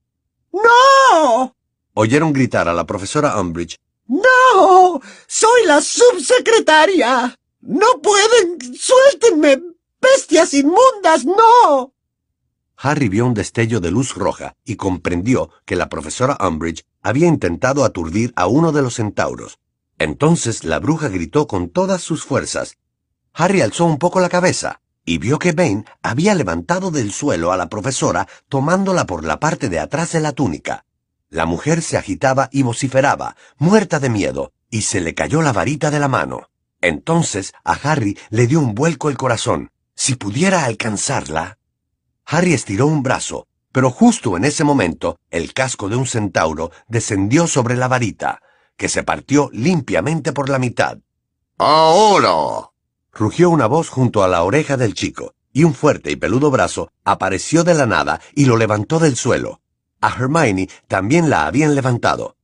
¡No! 0.52 1.56
Oyeron 1.94 2.34
gritar 2.34 2.68
a 2.68 2.74
la 2.74 2.86
profesora 2.86 3.40
Umbridge. 3.40 3.78
¡No! 4.08 5.00
¡Soy 5.28 5.66
la 5.66 5.82
subsecretaria! 5.82 7.38
¡No 7.62 8.02
pueden! 8.02 8.58
¡Suéltenme! 8.76 9.62
¡Bestias 10.02 10.54
inmundas! 10.54 11.26
¡No! 11.26 11.93
Harry 12.78 13.10
vio 13.10 13.26
un 13.26 13.34
destello 13.34 13.80
de 13.80 13.92
luz 13.92 14.16
roja 14.16 14.56
y 14.66 14.76
comprendió 14.76 15.50
que 15.66 15.76
la 15.76 15.90
profesora 15.90 16.38
Umbridge 16.40 16.86
había 17.02 17.28
intentado 17.28 17.86
aturdir 17.86 18.34
a 18.36 18.48
uno 18.48 18.72
de 18.72 18.82
los 18.82 18.96
centauros. 18.96 19.60
Entonces 20.00 20.64
la 20.64 20.80
bruja 20.80 21.08
gritó 21.10 21.48
con 21.48 21.70
todas 21.70 22.02
sus 22.02 22.24
fuerzas. 22.24 22.78
Harry 23.34 23.62
alzó 23.62 23.86
un 23.86 23.98
poco 23.98 24.20
la 24.20 24.30
cabeza 24.30 24.82
y 25.06 25.18
vio 25.18 25.40
que 25.40 25.52
Bane 25.52 25.86
había 26.02 26.34
levantado 26.36 26.92
del 26.92 27.12
suelo 27.12 27.52
a 27.52 27.58
la 27.58 27.68
profesora 27.68 28.28
tomándola 28.48 29.06
por 29.06 29.24
la 29.26 29.40
parte 29.40 29.70
de 29.70 29.80
atrás 29.80 30.14
de 30.14 30.22
la 30.22 30.32
túnica. 30.32 30.86
La 31.30 31.46
mujer 31.46 31.82
se 31.82 31.98
agitaba 31.98 32.48
y 32.52 32.62
vociferaba, 32.62 33.36
muerta 33.58 34.00
de 34.00 34.10
miedo, 34.10 34.54
y 34.70 34.84
se 34.84 35.02
le 35.02 35.14
cayó 35.14 35.42
la 35.42 35.52
varita 35.52 35.90
de 35.92 36.00
la 36.00 36.08
mano. 36.08 36.50
Entonces 36.80 37.54
a 37.64 37.74
Harry 37.74 38.18
le 38.30 38.48
dio 38.48 38.60
un 38.60 38.76
vuelco 38.76 39.10
el 39.10 39.18
corazón. 39.18 39.72
Si 39.96 40.16
pudiera 40.16 40.66
alcanzarla. 40.66 41.58
Harry 42.26 42.54
estiró 42.54 42.88
un 42.88 43.04
brazo, 43.04 43.48
pero 43.72 43.90
justo 43.90 44.38
en 44.38 44.46
ese 44.46 44.64
momento 44.64 45.20
el 45.32 45.54
casco 45.54 45.90
de 45.90 45.96
un 45.96 46.06
centauro 46.06 46.72
descendió 46.88 47.48
sobre 47.48 47.76
la 47.76 47.88
varita, 47.88 48.42
que 48.78 48.90
se 48.90 49.04
partió 49.04 49.50
limpiamente 49.52 50.32
por 50.32 50.50
la 50.50 50.60
mitad. 50.60 50.98
¡Ahora! 51.58 52.70
Rugió 53.12 53.50
una 53.50 53.68
voz 53.68 53.90
junto 53.90 54.24
a 54.24 54.28
la 54.28 54.44
oreja 54.44 54.78
del 54.78 54.94
chico, 54.94 55.34
y 55.52 55.64
un 55.64 55.74
fuerte 55.74 56.12
y 56.12 56.16
peludo 56.16 56.50
brazo 56.50 56.92
apareció 57.04 57.64
de 57.64 57.76
la 57.76 57.86
nada 57.86 58.20
y 58.34 58.46
lo 58.46 58.58
levantó 58.58 59.00
del 59.00 59.16
suelo. 59.16 59.62
A 60.02 60.10
Hermione 60.10 60.68
también 60.88 61.30
la 61.30 61.46
habían 61.46 61.76
levantado. 61.76 62.36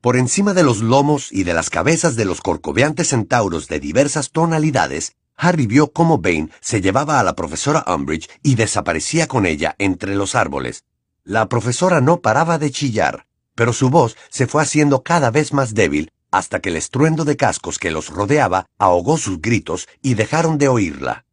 Por 0.00 0.16
encima 0.16 0.54
de 0.54 0.62
los 0.62 0.80
lomos 0.80 1.30
y 1.30 1.44
de 1.44 1.54
las 1.54 1.70
cabezas 1.70 2.16
de 2.16 2.24
los 2.24 2.40
corcoveantes 2.40 3.08
centauros 3.08 3.68
de 3.68 3.80
diversas 3.80 4.30
tonalidades, 4.30 5.14
Harry 5.42 5.66
vio 5.66 5.90
cómo 5.90 6.18
Bane 6.18 6.50
se 6.60 6.82
llevaba 6.82 7.18
a 7.18 7.22
la 7.22 7.34
profesora 7.34 7.82
Umbridge 7.86 8.28
y 8.42 8.56
desaparecía 8.56 9.26
con 9.26 9.46
ella 9.46 9.74
entre 9.78 10.14
los 10.14 10.34
árboles. 10.34 10.84
La 11.24 11.48
profesora 11.48 12.02
no 12.02 12.20
paraba 12.20 12.58
de 12.58 12.70
chillar, 12.70 13.26
pero 13.54 13.72
su 13.72 13.88
voz 13.88 14.18
se 14.28 14.46
fue 14.46 14.62
haciendo 14.62 15.02
cada 15.02 15.30
vez 15.30 15.54
más 15.54 15.72
débil 15.72 16.12
hasta 16.30 16.60
que 16.60 16.68
el 16.68 16.76
estruendo 16.76 17.24
de 17.24 17.38
cascos 17.38 17.78
que 17.78 17.90
los 17.90 18.08
rodeaba 18.10 18.66
ahogó 18.78 19.16
sus 19.16 19.40
gritos 19.40 19.88
y 20.02 20.14
dejaron 20.14 20.58
de 20.58 20.68
oírla. 20.68 21.24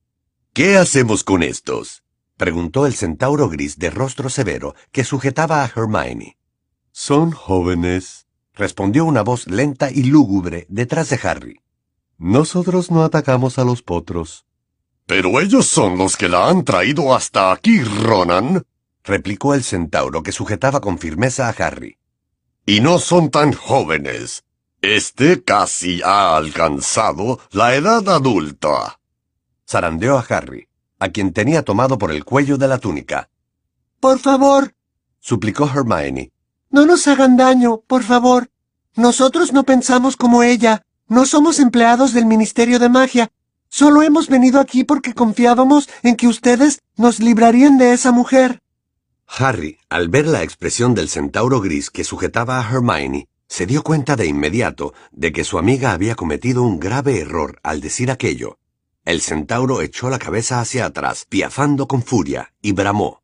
¿Qué 0.53 0.77
hacemos 0.77 1.25
con 1.25 1.43
estos? 1.43 2.03
preguntó 2.37 2.85
el 2.85 2.93
centauro 2.95 3.49
gris 3.49 3.77
de 3.77 3.89
rostro 3.89 4.29
severo 4.29 4.73
que 4.91 5.03
sujetaba 5.03 5.63
a 5.63 5.71
Hermione. 5.75 6.37
Son 6.93 7.31
jóvenes, 7.31 8.25
respondió 8.53 9.03
una 9.03 9.21
voz 9.21 9.47
lenta 9.47 9.91
y 9.91 10.03
lúgubre 10.03 10.65
detrás 10.69 11.09
de 11.09 11.19
Harry. 11.21 11.61
Nosotros 12.17 12.89
no 12.89 13.03
atacamos 13.03 13.59
a 13.59 13.63
los 13.63 13.83
potros. 13.83 14.45
Pero 15.05 15.39
ellos 15.39 15.67
son 15.67 15.97
los 15.97 16.17
que 16.17 16.27
la 16.27 16.49
han 16.49 16.63
traído 16.63 17.15
hasta 17.15 17.51
aquí, 17.51 17.81
Ronan, 17.83 18.65
replicó 19.03 19.53
el 19.53 19.63
centauro 19.63 20.23
que 20.23 20.31
sujetaba 20.31 20.81
con 20.81 20.97
firmeza 20.97 21.47
a 21.47 21.51
Harry. 21.51 21.97
Y 22.65 22.81
no 22.81 22.99
son 22.99 23.29
tan 23.29 23.53
jóvenes. 23.53 24.43
Este 24.81 25.43
casi 25.43 26.01
ha 26.03 26.35
alcanzado 26.35 27.39
la 27.51 27.75
edad 27.75 28.07
adulta. 28.09 28.99
Zarandeó 29.69 30.17
a 30.17 30.25
Harry, 30.27 30.67
a 30.99 31.09
quien 31.09 31.33
tenía 31.33 31.63
tomado 31.63 31.97
por 31.97 32.11
el 32.11 32.25
cuello 32.25 32.57
de 32.57 32.67
la 32.67 32.79
túnica. 32.79 33.29
Por 33.99 34.19
favor, 34.19 34.73
suplicó 35.19 35.69
Hermione. 35.69 36.31
No 36.69 36.85
nos 36.85 37.07
hagan 37.07 37.37
daño, 37.37 37.81
por 37.87 38.03
favor. 38.03 38.49
Nosotros 38.95 39.53
no 39.53 39.63
pensamos 39.63 40.17
como 40.17 40.43
ella. 40.43 40.83
No 41.09 41.25
somos 41.25 41.59
empleados 41.59 42.13
del 42.13 42.25
Ministerio 42.25 42.79
de 42.79 42.89
Magia. 42.89 43.31
Solo 43.69 44.01
hemos 44.01 44.27
venido 44.27 44.59
aquí 44.59 44.83
porque 44.83 45.13
confiábamos 45.13 45.87
en 46.03 46.17
que 46.17 46.27
ustedes 46.27 46.81
nos 46.97 47.19
librarían 47.19 47.77
de 47.77 47.93
esa 47.93 48.11
mujer. 48.11 48.61
Harry, 49.25 49.77
al 49.89 50.09
ver 50.09 50.27
la 50.27 50.43
expresión 50.43 50.93
del 50.95 51.07
centauro 51.07 51.61
gris 51.61 51.89
que 51.89 52.03
sujetaba 52.03 52.59
a 52.59 52.69
Hermione, 52.69 53.29
se 53.47 53.65
dio 53.65 53.83
cuenta 53.83 54.17
de 54.17 54.25
inmediato 54.25 54.93
de 55.11 55.31
que 55.31 55.45
su 55.45 55.57
amiga 55.57 55.93
había 55.93 56.15
cometido 56.15 56.63
un 56.63 56.77
grave 56.77 57.21
error 57.21 57.59
al 57.63 57.79
decir 57.79 58.11
aquello. 58.11 58.57
El 59.05 59.21
centauro 59.21 59.81
echó 59.81 60.09
la 60.09 60.19
cabeza 60.19 60.59
hacia 60.59 60.85
atrás, 60.85 61.25
piafando 61.29 61.87
con 61.87 62.03
furia, 62.03 62.53
y 62.61 62.73
bramó. 62.73 63.21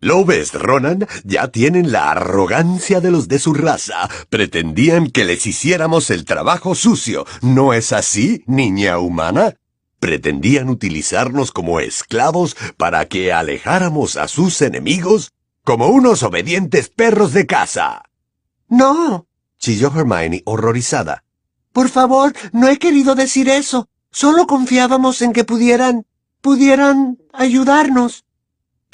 ¿Lo 0.00 0.26
ves, 0.26 0.52
Ronan? 0.52 1.06
Ya 1.24 1.48
tienen 1.48 1.90
la 1.90 2.10
arrogancia 2.10 3.00
de 3.00 3.10
los 3.10 3.28
de 3.28 3.38
su 3.38 3.54
raza. 3.54 4.10
Pretendían 4.28 5.10
que 5.10 5.24
les 5.24 5.46
hiciéramos 5.46 6.10
el 6.10 6.26
trabajo 6.26 6.74
sucio. 6.74 7.24
¿No 7.40 7.72
es 7.72 7.94
así, 7.94 8.44
niña 8.46 8.98
humana? 8.98 9.54
Pretendían 9.98 10.68
utilizarnos 10.68 11.50
como 11.50 11.80
esclavos 11.80 12.56
para 12.76 13.08
que 13.08 13.32
alejáramos 13.32 14.18
a 14.18 14.28
sus 14.28 14.60
enemigos 14.60 15.32
como 15.64 15.88
unos 15.88 16.22
obedientes 16.22 16.90
perros 16.90 17.32
de 17.32 17.46
casa. 17.46 18.02
No, 18.68 19.26
chilló 19.58 19.90
Hermione 19.96 20.42
horrorizada. 20.44 21.24
Por 21.72 21.88
favor, 21.88 22.34
no 22.52 22.68
he 22.68 22.78
querido 22.78 23.14
decir 23.14 23.48
eso. 23.48 23.88
Solo 24.10 24.46
confiábamos 24.46 25.22
en 25.22 25.32
que 25.32 25.44
pudieran... 25.44 26.04
pudieran 26.42 27.18
ayudarnos 27.32 28.25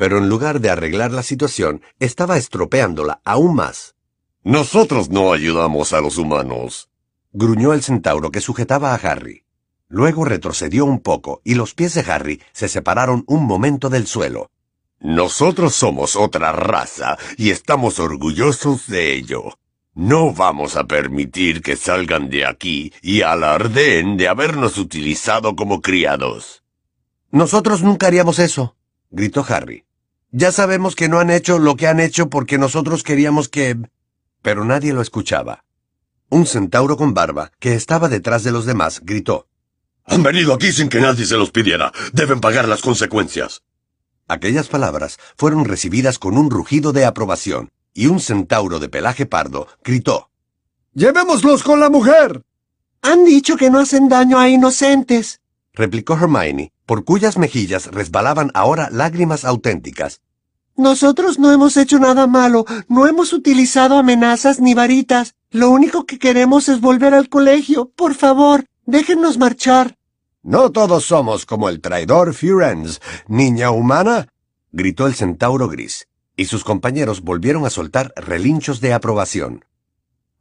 pero 0.02 0.18
en 0.18 0.28
lugar 0.28 0.58
de 0.58 0.68
arreglar 0.68 1.12
la 1.12 1.22
situación, 1.22 1.80
estaba 2.00 2.36
estropeándola 2.36 3.20
aún 3.24 3.54
más. 3.54 3.94
Nosotros 4.42 5.10
no 5.10 5.32
ayudamos 5.32 5.92
a 5.92 6.00
los 6.00 6.18
humanos, 6.18 6.90
gruñó 7.32 7.72
el 7.72 7.84
centauro 7.84 8.32
que 8.32 8.40
sujetaba 8.40 8.94
a 8.94 8.96
Harry. 8.96 9.44
Luego 9.86 10.24
retrocedió 10.24 10.86
un 10.86 10.98
poco 10.98 11.40
y 11.44 11.54
los 11.54 11.74
pies 11.74 11.94
de 11.94 12.00
Harry 12.00 12.42
se 12.50 12.66
separaron 12.66 13.22
un 13.28 13.44
momento 13.44 13.90
del 13.90 14.08
suelo. 14.08 14.50
Nosotros 14.98 15.72
somos 15.72 16.16
otra 16.16 16.50
raza 16.50 17.16
y 17.36 17.50
estamos 17.50 18.00
orgullosos 18.00 18.88
de 18.88 19.14
ello. 19.14 19.56
No 19.94 20.32
vamos 20.32 20.74
a 20.74 20.82
permitir 20.82 21.62
que 21.62 21.76
salgan 21.76 22.28
de 22.28 22.44
aquí 22.44 22.92
y 23.02 23.22
alardeen 23.22 24.16
de 24.16 24.26
habernos 24.26 24.78
utilizado 24.78 25.54
como 25.54 25.80
criados. 25.80 26.64
Nosotros 27.30 27.84
nunca 27.84 28.08
haríamos 28.08 28.40
eso, 28.40 28.74
gritó 29.12 29.46
Harry. 29.48 29.84
Ya 30.34 30.50
sabemos 30.50 30.96
que 30.96 31.10
no 31.10 31.20
han 31.20 31.28
hecho 31.28 31.58
lo 31.58 31.76
que 31.76 31.86
han 31.86 32.00
hecho 32.00 32.30
porque 32.30 32.56
nosotros 32.56 33.02
queríamos 33.02 33.50
que... 33.50 33.76
Pero 34.40 34.64
nadie 34.64 34.94
lo 34.94 35.02
escuchaba. 35.02 35.64
Un 36.30 36.46
centauro 36.46 36.96
con 36.96 37.12
barba, 37.12 37.52
que 37.58 37.74
estaba 37.74 38.08
detrás 38.08 38.42
de 38.42 38.50
los 38.50 38.64
demás, 38.64 39.02
gritó. 39.04 39.46
Han 40.06 40.22
venido 40.22 40.54
aquí 40.54 40.72
sin 40.72 40.88
que 40.88 41.02
nadie 41.02 41.26
se 41.26 41.36
los 41.36 41.50
pidiera. 41.50 41.92
Deben 42.14 42.40
pagar 42.40 42.66
las 42.66 42.80
consecuencias. 42.80 43.62
Aquellas 44.26 44.68
palabras 44.68 45.18
fueron 45.36 45.66
recibidas 45.66 46.18
con 46.18 46.38
un 46.38 46.50
rugido 46.50 46.94
de 46.94 47.04
aprobación, 47.04 47.70
y 47.92 48.06
un 48.06 48.18
centauro 48.18 48.78
de 48.78 48.88
pelaje 48.88 49.26
pardo 49.26 49.68
gritó. 49.84 50.30
¡Llevémoslos 50.94 51.62
con 51.62 51.78
la 51.78 51.90
mujer! 51.90 52.42
Han 53.02 53.26
dicho 53.26 53.58
que 53.58 53.68
no 53.68 53.80
hacen 53.80 54.08
daño 54.08 54.38
a 54.38 54.48
inocentes 54.48 55.41
replicó 55.74 56.14
Hermione, 56.14 56.72
por 56.86 57.04
cuyas 57.04 57.38
mejillas 57.38 57.86
resbalaban 57.86 58.50
ahora 58.54 58.88
lágrimas 58.90 59.44
auténticas. 59.44 60.20
Nosotros 60.76 61.38
no 61.38 61.52
hemos 61.52 61.76
hecho 61.76 61.98
nada 61.98 62.26
malo, 62.26 62.64
no 62.88 63.06
hemos 63.06 63.32
utilizado 63.32 63.98
amenazas 63.98 64.60
ni 64.60 64.74
varitas. 64.74 65.34
Lo 65.50 65.70
único 65.70 66.06
que 66.06 66.18
queremos 66.18 66.68
es 66.68 66.80
volver 66.80 67.12
al 67.14 67.28
colegio. 67.28 67.90
Por 67.94 68.14
favor, 68.14 68.64
déjennos 68.86 69.36
marchar. 69.36 69.98
No 70.42 70.72
todos 70.72 71.04
somos 71.04 71.46
como 71.46 71.68
el 71.68 71.80
traidor 71.80 72.34
Firenze, 72.34 73.00
niña 73.28 73.70
humana, 73.70 74.28
gritó 74.72 75.06
el 75.06 75.14
centauro 75.14 75.68
gris, 75.68 76.08
y 76.36 76.46
sus 76.46 76.64
compañeros 76.64 77.20
volvieron 77.20 77.66
a 77.66 77.70
soltar 77.70 78.12
relinchos 78.16 78.80
de 78.80 78.94
aprobación. 78.94 79.64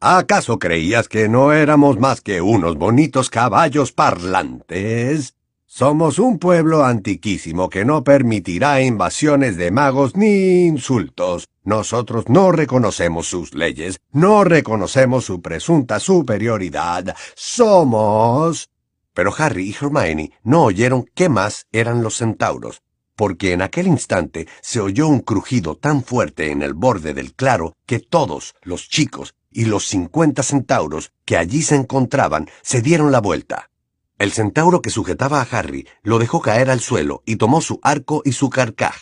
¿Acaso 0.03 0.57
creías 0.57 1.07
que 1.07 1.29
no 1.29 1.53
éramos 1.53 1.99
más 1.99 2.21
que 2.21 2.41
unos 2.41 2.75
bonitos 2.75 3.29
caballos 3.29 3.91
parlantes? 3.91 5.35
Somos 5.67 6.17
un 6.17 6.39
pueblo 6.39 6.83
antiquísimo 6.83 7.69
que 7.69 7.85
no 7.85 8.03
permitirá 8.03 8.81
invasiones 8.81 9.57
de 9.57 9.69
magos 9.69 10.15
ni 10.15 10.65
insultos. 10.65 11.49
Nosotros 11.63 12.29
no 12.29 12.51
reconocemos 12.51 13.27
sus 13.27 13.53
leyes, 13.53 13.99
no 14.11 14.43
reconocemos 14.43 15.25
su 15.25 15.39
presunta 15.39 15.99
superioridad. 15.99 17.15
Somos... 17.35 18.71
Pero 19.13 19.31
Harry 19.37 19.69
y 19.69 19.75
Hermione 19.79 20.31
no 20.43 20.63
oyeron 20.63 21.05
qué 21.13 21.29
más 21.29 21.67
eran 21.71 22.01
los 22.01 22.15
centauros, 22.15 22.81
porque 23.15 23.53
en 23.53 23.61
aquel 23.61 23.85
instante 23.85 24.47
se 24.63 24.79
oyó 24.79 25.07
un 25.07 25.19
crujido 25.19 25.75
tan 25.75 26.03
fuerte 26.03 26.49
en 26.49 26.63
el 26.63 26.73
borde 26.73 27.13
del 27.13 27.35
claro 27.35 27.75
que 27.85 27.99
todos, 27.99 28.55
los 28.63 28.89
chicos 28.89 29.35
y 29.51 29.65
los 29.65 29.85
cincuenta 29.85 30.43
centauros 30.43 31.11
que 31.25 31.37
allí 31.37 31.61
se 31.61 31.75
encontraban, 31.75 32.49
se 32.61 32.81
dieron 32.81 33.11
la 33.11 33.19
vuelta. 33.19 33.69
El 34.17 34.31
centauro 34.31 34.81
que 34.81 34.89
sujetaba 34.89 35.41
a 35.41 35.47
Harry 35.51 35.87
lo 36.03 36.19
dejó 36.19 36.41
caer 36.41 36.69
al 36.69 36.79
suelo 36.79 37.23
y 37.25 37.37
tomó 37.37 37.61
su 37.61 37.79
arco 37.83 38.21
y 38.23 38.33
su 38.33 38.49
carcaj. 38.49 38.95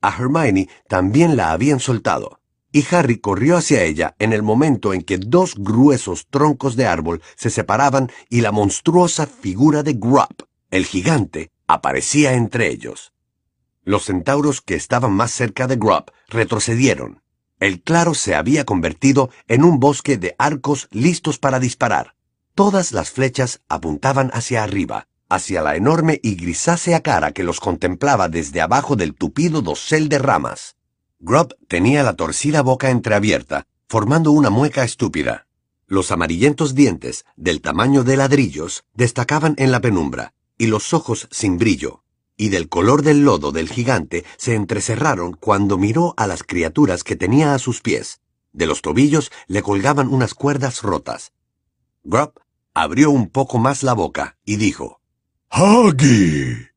A 0.00 0.16
Hermione 0.16 0.68
también 0.88 1.36
la 1.36 1.52
habían 1.52 1.80
soltado, 1.80 2.40
y 2.72 2.84
Harry 2.90 3.18
corrió 3.18 3.56
hacia 3.56 3.82
ella 3.82 4.16
en 4.18 4.32
el 4.32 4.42
momento 4.42 4.94
en 4.94 5.02
que 5.02 5.18
dos 5.18 5.54
gruesos 5.56 6.26
troncos 6.28 6.74
de 6.74 6.86
árbol 6.86 7.22
se 7.36 7.50
separaban 7.50 8.10
y 8.28 8.40
la 8.40 8.50
monstruosa 8.50 9.26
figura 9.26 9.82
de 9.82 9.92
Grubb, 9.92 10.48
el 10.70 10.86
gigante, 10.86 11.50
aparecía 11.66 12.34
entre 12.34 12.68
ellos. 12.68 13.12
Los 13.84 14.04
centauros 14.04 14.60
que 14.60 14.74
estaban 14.74 15.12
más 15.12 15.32
cerca 15.32 15.66
de 15.66 15.76
Grubb 15.76 16.12
retrocedieron. 16.28 17.21
El 17.62 17.80
claro 17.80 18.14
se 18.14 18.34
había 18.34 18.64
convertido 18.64 19.30
en 19.46 19.62
un 19.62 19.78
bosque 19.78 20.16
de 20.16 20.34
arcos 20.36 20.88
listos 20.90 21.38
para 21.38 21.60
disparar. 21.60 22.16
Todas 22.56 22.90
las 22.90 23.12
flechas 23.12 23.60
apuntaban 23.68 24.32
hacia 24.34 24.64
arriba, 24.64 25.06
hacia 25.28 25.62
la 25.62 25.76
enorme 25.76 26.18
y 26.24 26.34
grisácea 26.34 27.04
cara 27.04 27.30
que 27.30 27.44
los 27.44 27.60
contemplaba 27.60 28.28
desde 28.28 28.60
abajo 28.60 28.96
del 28.96 29.14
tupido 29.14 29.62
dosel 29.62 30.08
de 30.08 30.18
ramas. 30.18 30.74
Grubb 31.20 31.54
tenía 31.68 32.02
la 32.02 32.16
torcida 32.16 32.62
boca 32.62 32.90
entreabierta, 32.90 33.68
formando 33.88 34.32
una 34.32 34.50
mueca 34.50 34.82
estúpida. 34.82 35.46
Los 35.86 36.10
amarillentos 36.10 36.74
dientes, 36.74 37.26
del 37.36 37.60
tamaño 37.60 38.02
de 38.02 38.16
ladrillos, 38.16 38.82
destacaban 38.94 39.54
en 39.56 39.70
la 39.70 39.80
penumbra, 39.80 40.34
y 40.58 40.66
los 40.66 40.92
ojos 40.92 41.28
sin 41.30 41.58
brillo, 41.58 42.01
y 42.36 42.48
del 42.48 42.68
color 42.68 43.02
del 43.02 43.24
lodo 43.24 43.52
del 43.52 43.68
gigante 43.68 44.24
se 44.36 44.54
entrecerraron 44.54 45.32
cuando 45.32 45.78
miró 45.78 46.14
a 46.16 46.26
las 46.26 46.42
criaturas 46.42 47.04
que 47.04 47.16
tenía 47.16 47.54
a 47.54 47.58
sus 47.58 47.80
pies. 47.80 48.20
De 48.52 48.66
los 48.66 48.82
tobillos 48.82 49.30
le 49.46 49.62
colgaban 49.62 50.08
unas 50.08 50.34
cuerdas 50.34 50.82
rotas. 50.82 51.32
Grubb 52.04 52.40
abrió 52.74 53.10
un 53.10 53.28
poco 53.28 53.58
más 53.58 53.82
la 53.82 53.92
boca 53.92 54.36
y 54.44 54.56
dijo, 54.56 55.00
¡Huggy! 55.50 56.68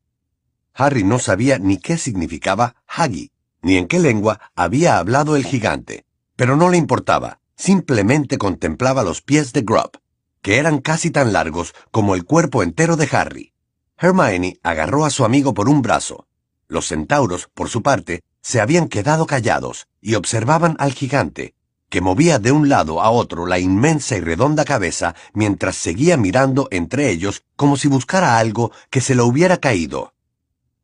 Harry 0.73 1.03
no 1.03 1.19
sabía 1.19 1.57
ni 1.57 1.77
qué 1.77 1.97
significaba 1.97 2.75
Huggy, 2.97 3.31
ni 3.61 3.77
en 3.77 3.87
qué 3.87 3.99
lengua 3.99 4.51
había 4.55 4.97
hablado 4.97 5.35
el 5.35 5.45
gigante, 5.45 6.05
pero 6.35 6.55
no 6.55 6.69
le 6.69 6.77
importaba, 6.77 7.39
simplemente 7.55 8.37
contemplaba 8.37 9.03
los 9.03 9.21
pies 9.21 9.53
de 9.53 9.61
Grubb, 9.61 9.99
que 10.41 10.57
eran 10.57 10.79
casi 10.79 11.09
tan 11.09 11.33
largos 11.33 11.73
como 11.91 12.13
el 12.13 12.25
cuerpo 12.25 12.61
entero 12.61 12.97
de 12.97 13.09
Harry. 13.11 13.54
Hermione 13.97 14.59
agarró 14.63 15.05
a 15.05 15.09
su 15.09 15.25
amigo 15.25 15.53
por 15.53 15.69
un 15.69 15.81
brazo. 15.81 16.27
Los 16.67 16.87
centauros, 16.87 17.49
por 17.53 17.69
su 17.69 17.81
parte, 17.81 18.23
se 18.41 18.59
habían 18.59 18.87
quedado 18.87 19.25
callados 19.25 19.87
y 20.01 20.15
observaban 20.15 20.75
al 20.79 20.93
gigante, 20.93 21.55
que 21.89 22.01
movía 22.01 22.39
de 22.39 22.51
un 22.51 22.67
lado 22.67 23.01
a 23.01 23.09
otro 23.09 23.45
la 23.45 23.59
inmensa 23.59 24.17
y 24.17 24.21
redonda 24.21 24.65
cabeza 24.65 25.15
mientras 25.33 25.75
seguía 25.75 26.17
mirando 26.17 26.67
entre 26.71 27.09
ellos 27.09 27.43
como 27.55 27.77
si 27.77 27.87
buscara 27.87 28.37
algo 28.37 28.71
que 28.89 29.01
se 29.01 29.15
lo 29.15 29.25
hubiera 29.25 29.57
caído. 29.57 30.13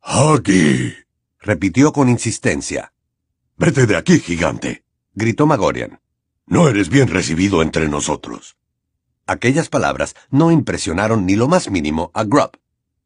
¡Huggy! 0.02 0.94
repitió 1.38 1.92
con 1.92 2.08
insistencia. 2.08 2.92
Vete 3.56 3.86
de 3.86 3.96
aquí, 3.96 4.20
gigante. 4.20 4.84
gritó 5.14 5.46
Magorian. 5.46 6.00
No 6.46 6.68
eres 6.68 6.88
bien 6.88 7.08
recibido 7.08 7.62
entre 7.62 7.88
nosotros. 7.88 8.56
Aquellas 9.26 9.68
palabras 9.68 10.16
no 10.30 10.50
impresionaron 10.50 11.26
ni 11.26 11.36
lo 11.36 11.46
más 11.46 11.70
mínimo 11.70 12.10
a 12.14 12.24
Grubb. 12.24 12.52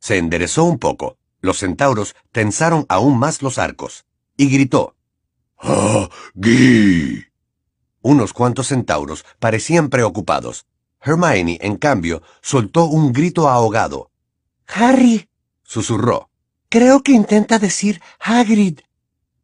Se 0.00 0.18
enderezó 0.18 0.64
un 0.64 0.78
poco. 0.78 1.16
Los 1.40 1.58
centauros 1.58 2.14
tensaron 2.32 2.86
aún 2.88 3.18
más 3.18 3.42
los 3.42 3.58
arcos. 3.58 4.04
Y 4.36 4.48
gritó. 4.48 4.94
¡Huggy! 5.62 7.24
Unos 8.02 8.32
cuantos 8.32 8.68
centauros 8.68 9.24
parecían 9.38 9.88
preocupados. 9.88 10.66
Hermione, 11.00 11.58
en 11.60 11.76
cambio, 11.76 12.22
soltó 12.42 12.84
un 12.84 13.12
grito 13.12 13.48
ahogado. 13.48 14.10
Harry, 14.66 15.28
Susurró. 15.62 16.30
creo 16.68 17.02
que 17.02 17.12
intenta 17.12 17.58
decir 17.58 18.00
Hagrid. 18.20 18.80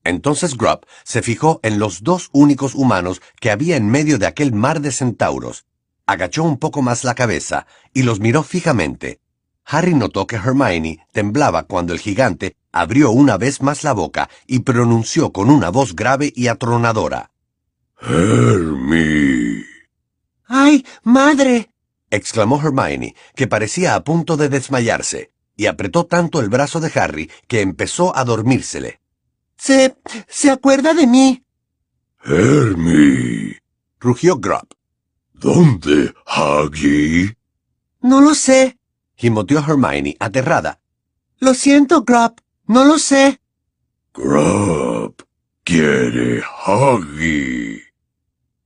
Entonces 0.04 0.56
Grubb 0.56 0.84
se 1.04 1.22
fijó 1.22 1.60
en 1.62 1.78
los 1.78 2.02
dos 2.02 2.28
únicos 2.32 2.74
humanos 2.74 3.22
que 3.40 3.50
había 3.50 3.76
en 3.76 3.88
medio 3.88 4.18
de 4.18 4.26
aquel 4.26 4.52
mar 4.52 4.80
de 4.80 4.90
centauros. 4.90 5.64
Agachó 6.06 6.42
un 6.42 6.58
poco 6.58 6.82
más 6.82 7.04
la 7.04 7.14
cabeza 7.14 7.66
y 7.92 8.02
los 8.02 8.18
miró 8.18 8.42
fijamente. 8.42 9.20
Harry 9.64 9.94
notó 9.94 10.27
que 10.27 10.37
Hermione 10.37 11.07
temblaba 11.12 11.64
cuando 11.64 11.92
el 11.92 12.01
gigante 12.01 12.57
abrió 12.72 13.11
una 13.11 13.37
vez 13.37 13.62
más 13.62 13.85
la 13.85 13.92
boca 13.92 14.29
y 14.46 14.61
pronunció 14.61 15.33
con 15.33 15.51
una 15.51 15.70
voz 15.70 15.94
grave 15.94 16.33
y 16.35 16.48
atronadora. 16.48 17.31
Hermi. 18.01 19.64
¡Ay, 20.46 20.85
madre! 21.03 21.70
exclamó 22.11 22.61
Hermione, 22.61 23.14
que 23.35 23.46
parecía 23.46 23.94
a 23.94 24.05
punto 24.05 24.37
de 24.37 24.48
desmayarse, 24.48 25.33
y 25.57 25.66
apretó 25.66 26.05
tanto 26.07 26.40
el 26.40 26.48
brazo 26.48 26.81
de 26.81 26.90
Harry 26.94 27.31
que 27.46 27.61
empezó 27.61 28.16
a 28.16 28.25
dormírsele. 28.25 29.01
Se... 29.57 29.96
se 30.29 30.51
acuerda 30.51 30.92
de 30.92 31.07
mí. 31.07 31.44
Hermi. 32.25 33.57
Rugió 34.01 34.37
Grubb. 34.37 34.68
¿Dónde, 35.33 36.12
Huggy? 36.27 37.35
No 38.01 38.20
lo 38.20 38.35
sé. 38.35 38.79
Gimoteó 39.22 39.61
Hermione, 39.61 40.16
aterrada. 40.18 40.80
Lo 41.38 41.54
siento, 41.54 42.02
Grubb. 42.02 42.40
No 42.66 42.85
lo 42.85 42.98
sé. 42.98 43.40
Grub. 44.12 45.14
Quiere 45.62 46.42
Huggy. 46.66 47.82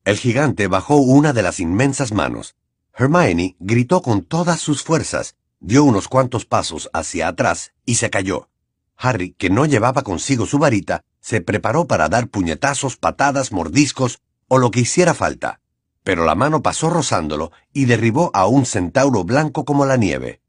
El 0.06 0.16
gigante 0.16 0.66
bajó 0.66 0.96
una 0.96 1.34
de 1.34 1.42
las 1.42 1.60
inmensas 1.60 2.12
manos. 2.12 2.56
Hermione 2.94 3.56
gritó 3.60 4.00
con 4.00 4.22
todas 4.22 4.58
sus 4.58 4.82
fuerzas, 4.82 5.36
dio 5.60 5.84
unos 5.84 6.08
cuantos 6.08 6.46
pasos 6.46 6.88
hacia 6.94 7.28
atrás 7.28 7.74
y 7.84 7.96
se 7.96 8.08
cayó. 8.08 8.48
Harry, 8.96 9.34
que 9.34 9.50
no 9.50 9.66
llevaba 9.66 10.00
consigo 10.00 10.46
su 10.46 10.58
varita, 10.58 11.04
se 11.20 11.42
preparó 11.42 11.86
para 11.86 12.08
dar 12.08 12.28
puñetazos, 12.28 12.96
patadas, 12.96 13.52
mordiscos 13.52 14.22
o 14.48 14.56
lo 14.56 14.70
que 14.70 14.80
hiciera 14.80 15.12
falta. 15.12 15.60
Pero 16.02 16.24
la 16.24 16.34
mano 16.34 16.62
pasó 16.62 16.88
rozándolo 16.88 17.52
y 17.74 17.84
derribó 17.84 18.30
a 18.32 18.46
un 18.46 18.64
centauro 18.64 19.22
blanco 19.22 19.66
como 19.66 19.84
la 19.84 19.98
nieve. 19.98 20.40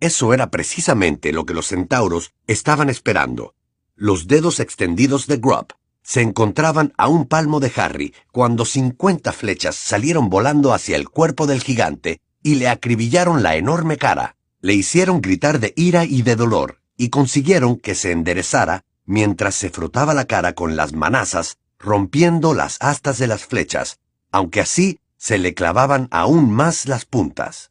Eso 0.00 0.32
era 0.32 0.50
precisamente 0.50 1.32
lo 1.32 1.44
que 1.44 1.54
los 1.54 1.66
centauros 1.66 2.32
estaban 2.46 2.88
esperando. 2.88 3.54
Los 3.94 4.26
dedos 4.26 4.58
extendidos 4.58 5.26
de 5.26 5.36
Grubb 5.36 5.74
se 6.02 6.22
encontraban 6.22 6.94
a 6.96 7.08
un 7.08 7.26
palmo 7.26 7.60
de 7.60 7.70
Harry 7.76 8.14
cuando 8.32 8.64
cincuenta 8.64 9.32
flechas 9.32 9.76
salieron 9.76 10.30
volando 10.30 10.72
hacia 10.72 10.96
el 10.96 11.10
cuerpo 11.10 11.46
del 11.46 11.62
gigante 11.62 12.20
y 12.42 12.54
le 12.54 12.68
acribillaron 12.68 13.42
la 13.42 13.56
enorme 13.56 13.98
cara, 13.98 14.36
le 14.62 14.72
hicieron 14.72 15.20
gritar 15.20 15.60
de 15.60 15.74
ira 15.76 16.04
y 16.06 16.22
de 16.22 16.36
dolor, 16.36 16.80
y 16.96 17.10
consiguieron 17.10 17.76
que 17.76 17.94
se 17.94 18.12
enderezara 18.12 18.84
mientras 19.04 19.54
se 19.54 19.70
frotaba 19.70 20.14
la 20.14 20.24
cara 20.24 20.54
con 20.54 20.76
las 20.76 20.94
manazas, 20.94 21.58
rompiendo 21.78 22.54
las 22.54 22.78
astas 22.80 23.18
de 23.18 23.26
las 23.26 23.44
flechas, 23.44 23.98
aunque 24.32 24.60
así 24.60 24.98
se 25.16 25.36
le 25.38 25.52
clavaban 25.52 26.08
aún 26.10 26.50
más 26.50 26.86
las 26.86 27.04
puntas. 27.04 27.69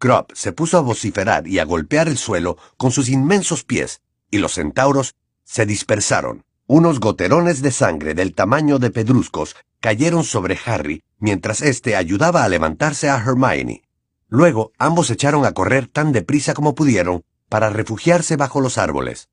Grubb 0.00 0.28
se 0.32 0.52
puso 0.52 0.78
a 0.78 0.80
vociferar 0.80 1.46
y 1.46 1.58
a 1.58 1.64
golpear 1.64 2.08
el 2.08 2.16
suelo 2.16 2.56
con 2.78 2.90
sus 2.90 3.10
inmensos 3.10 3.64
pies, 3.64 4.00
y 4.30 4.38
los 4.38 4.54
centauros 4.54 5.14
se 5.44 5.66
dispersaron. 5.66 6.44
Unos 6.66 7.00
goterones 7.00 7.60
de 7.60 7.70
sangre 7.70 8.14
del 8.14 8.34
tamaño 8.34 8.78
de 8.78 8.90
pedruscos 8.90 9.56
cayeron 9.80 10.24
sobre 10.24 10.58
Harry 10.64 11.02
mientras 11.18 11.60
éste 11.60 11.96
ayudaba 11.96 12.44
a 12.44 12.48
levantarse 12.48 13.10
a 13.10 13.16
Hermione. 13.18 13.82
Luego 14.28 14.72
ambos 14.78 15.10
echaron 15.10 15.44
a 15.44 15.52
correr 15.52 15.86
tan 15.86 16.12
deprisa 16.12 16.54
como 16.54 16.74
pudieron 16.74 17.24
para 17.50 17.68
refugiarse 17.68 18.36
bajo 18.36 18.60
los 18.62 18.78
árboles. 18.78 19.28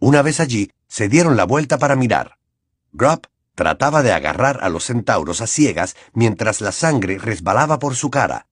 Una 0.00 0.22
vez 0.22 0.40
allí, 0.40 0.72
se 0.88 1.08
dieron 1.08 1.36
la 1.36 1.44
vuelta 1.44 1.78
para 1.78 1.94
mirar. 1.94 2.38
Grubb 2.92 3.28
trataba 3.54 4.02
de 4.02 4.12
agarrar 4.12 4.58
a 4.62 4.68
los 4.68 4.84
centauros 4.84 5.42
a 5.42 5.46
ciegas 5.46 5.94
mientras 6.12 6.60
la 6.60 6.72
sangre 6.72 7.18
resbalaba 7.18 7.78
por 7.78 7.94
su 7.94 8.10
cara. 8.10 8.47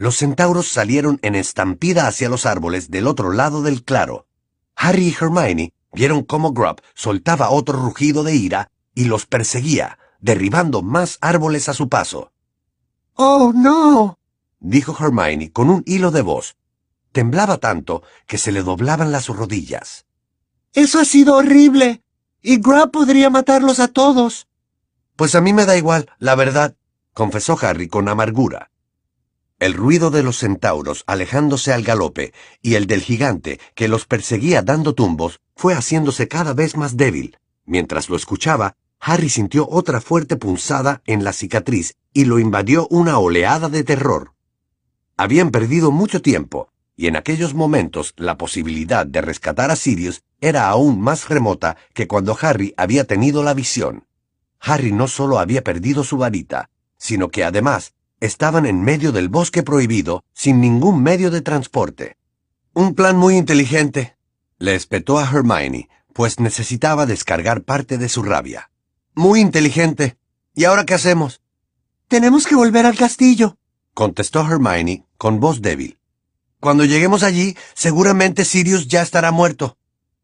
Los 0.00 0.16
centauros 0.16 0.66
salieron 0.66 1.18
en 1.20 1.34
estampida 1.34 2.06
hacia 2.06 2.30
los 2.30 2.46
árboles 2.46 2.90
del 2.90 3.06
otro 3.06 3.34
lado 3.34 3.60
del 3.60 3.84
claro. 3.84 4.26
Harry 4.74 5.08
y 5.08 5.14
Hermione 5.14 5.74
vieron 5.92 6.22
cómo 6.22 6.54
Grubb 6.54 6.80
soltaba 6.94 7.50
otro 7.50 7.78
rugido 7.78 8.22
de 8.22 8.34
ira 8.34 8.70
y 8.94 9.04
los 9.04 9.26
perseguía, 9.26 9.98
derribando 10.18 10.80
más 10.80 11.18
árboles 11.20 11.68
a 11.68 11.74
su 11.74 11.90
paso. 11.90 12.32
¡Oh, 13.12 13.52
no! 13.54 14.18
dijo 14.58 14.96
Hermione 14.98 15.52
con 15.52 15.68
un 15.68 15.82
hilo 15.84 16.10
de 16.10 16.22
voz. 16.22 16.56
Temblaba 17.12 17.58
tanto 17.58 18.02
que 18.26 18.38
se 18.38 18.52
le 18.52 18.62
doblaban 18.62 19.12
las 19.12 19.26
rodillas. 19.26 20.06
Eso 20.72 20.98
ha 20.98 21.04
sido 21.04 21.36
horrible. 21.36 22.02
Y 22.40 22.56
Grubb 22.56 22.90
podría 22.90 23.28
matarlos 23.28 23.80
a 23.80 23.88
todos. 23.88 24.48
Pues 25.16 25.34
a 25.34 25.42
mí 25.42 25.52
me 25.52 25.66
da 25.66 25.76
igual, 25.76 26.08
la 26.18 26.36
verdad, 26.36 26.74
confesó 27.12 27.58
Harry 27.60 27.86
con 27.86 28.08
amargura. 28.08 28.70
El 29.60 29.74
ruido 29.74 30.10
de 30.10 30.22
los 30.22 30.38
centauros 30.38 31.04
alejándose 31.06 31.70
al 31.74 31.82
galope 31.82 32.32
y 32.62 32.76
el 32.76 32.86
del 32.86 33.02
gigante 33.02 33.60
que 33.74 33.88
los 33.88 34.06
perseguía 34.06 34.62
dando 34.62 34.94
tumbos 34.94 35.38
fue 35.54 35.74
haciéndose 35.74 36.28
cada 36.28 36.54
vez 36.54 36.78
más 36.78 36.96
débil. 36.96 37.36
Mientras 37.66 38.08
lo 38.08 38.16
escuchaba, 38.16 38.76
Harry 39.00 39.28
sintió 39.28 39.68
otra 39.68 40.00
fuerte 40.00 40.36
punzada 40.36 41.02
en 41.04 41.24
la 41.24 41.34
cicatriz 41.34 41.94
y 42.14 42.24
lo 42.24 42.38
invadió 42.38 42.88
una 42.88 43.18
oleada 43.18 43.68
de 43.68 43.84
terror. 43.84 44.32
Habían 45.18 45.50
perdido 45.50 45.90
mucho 45.90 46.22
tiempo, 46.22 46.72
y 46.96 47.08
en 47.08 47.16
aquellos 47.16 47.52
momentos 47.52 48.14
la 48.16 48.38
posibilidad 48.38 49.04
de 49.04 49.20
rescatar 49.20 49.70
a 49.70 49.76
Sirius 49.76 50.22
era 50.40 50.68
aún 50.68 51.02
más 51.02 51.28
remota 51.28 51.76
que 51.92 52.08
cuando 52.08 52.34
Harry 52.40 52.72
había 52.78 53.04
tenido 53.04 53.42
la 53.42 53.52
visión. 53.52 54.06
Harry 54.58 54.90
no 54.90 55.06
solo 55.06 55.38
había 55.38 55.62
perdido 55.62 56.02
su 56.02 56.16
varita, 56.16 56.70
sino 56.96 57.28
que 57.28 57.44
además 57.44 57.92
estaban 58.20 58.66
en 58.66 58.82
medio 58.82 59.12
del 59.12 59.28
bosque 59.28 59.62
prohibido, 59.62 60.24
sin 60.32 60.60
ningún 60.60 61.02
medio 61.02 61.30
de 61.30 61.40
transporte. 61.40 62.16
Un 62.72 62.94
plan 62.94 63.16
muy 63.16 63.36
inteligente, 63.36 64.16
le 64.58 64.74
espetó 64.74 65.18
a 65.18 65.24
Hermione, 65.24 65.88
pues 66.12 66.38
necesitaba 66.38 67.06
descargar 67.06 67.62
parte 67.62 67.98
de 67.98 68.08
su 68.08 68.22
rabia. 68.22 68.70
Muy 69.14 69.40
inteligente. 69.40 70.18
¿Y 70.54 70.64
ahora 70.64 70.84
qué 70.84 70.94
hacemos? 70.94 71.40
Tenemos 72.08 72.46
que 72.46 72.54
volver 72.54 72.86
al 72.86 72.96
castillo, 72.96 73.56
contestó 73.94 74.40
Hermione 74.40 75.06
con 75.16 75.40
voz 75.40 75.62
débil. 75.62 75.98
Cuando 76.60 76.84
lleguemos 76.84 77.22
allí, 77.22 77.56
seguramente 77.74 78.44
Sirius 78.44 78.86
ya 78.86 79.00
estará 79.00 79.30
muerto, 79.32 79.78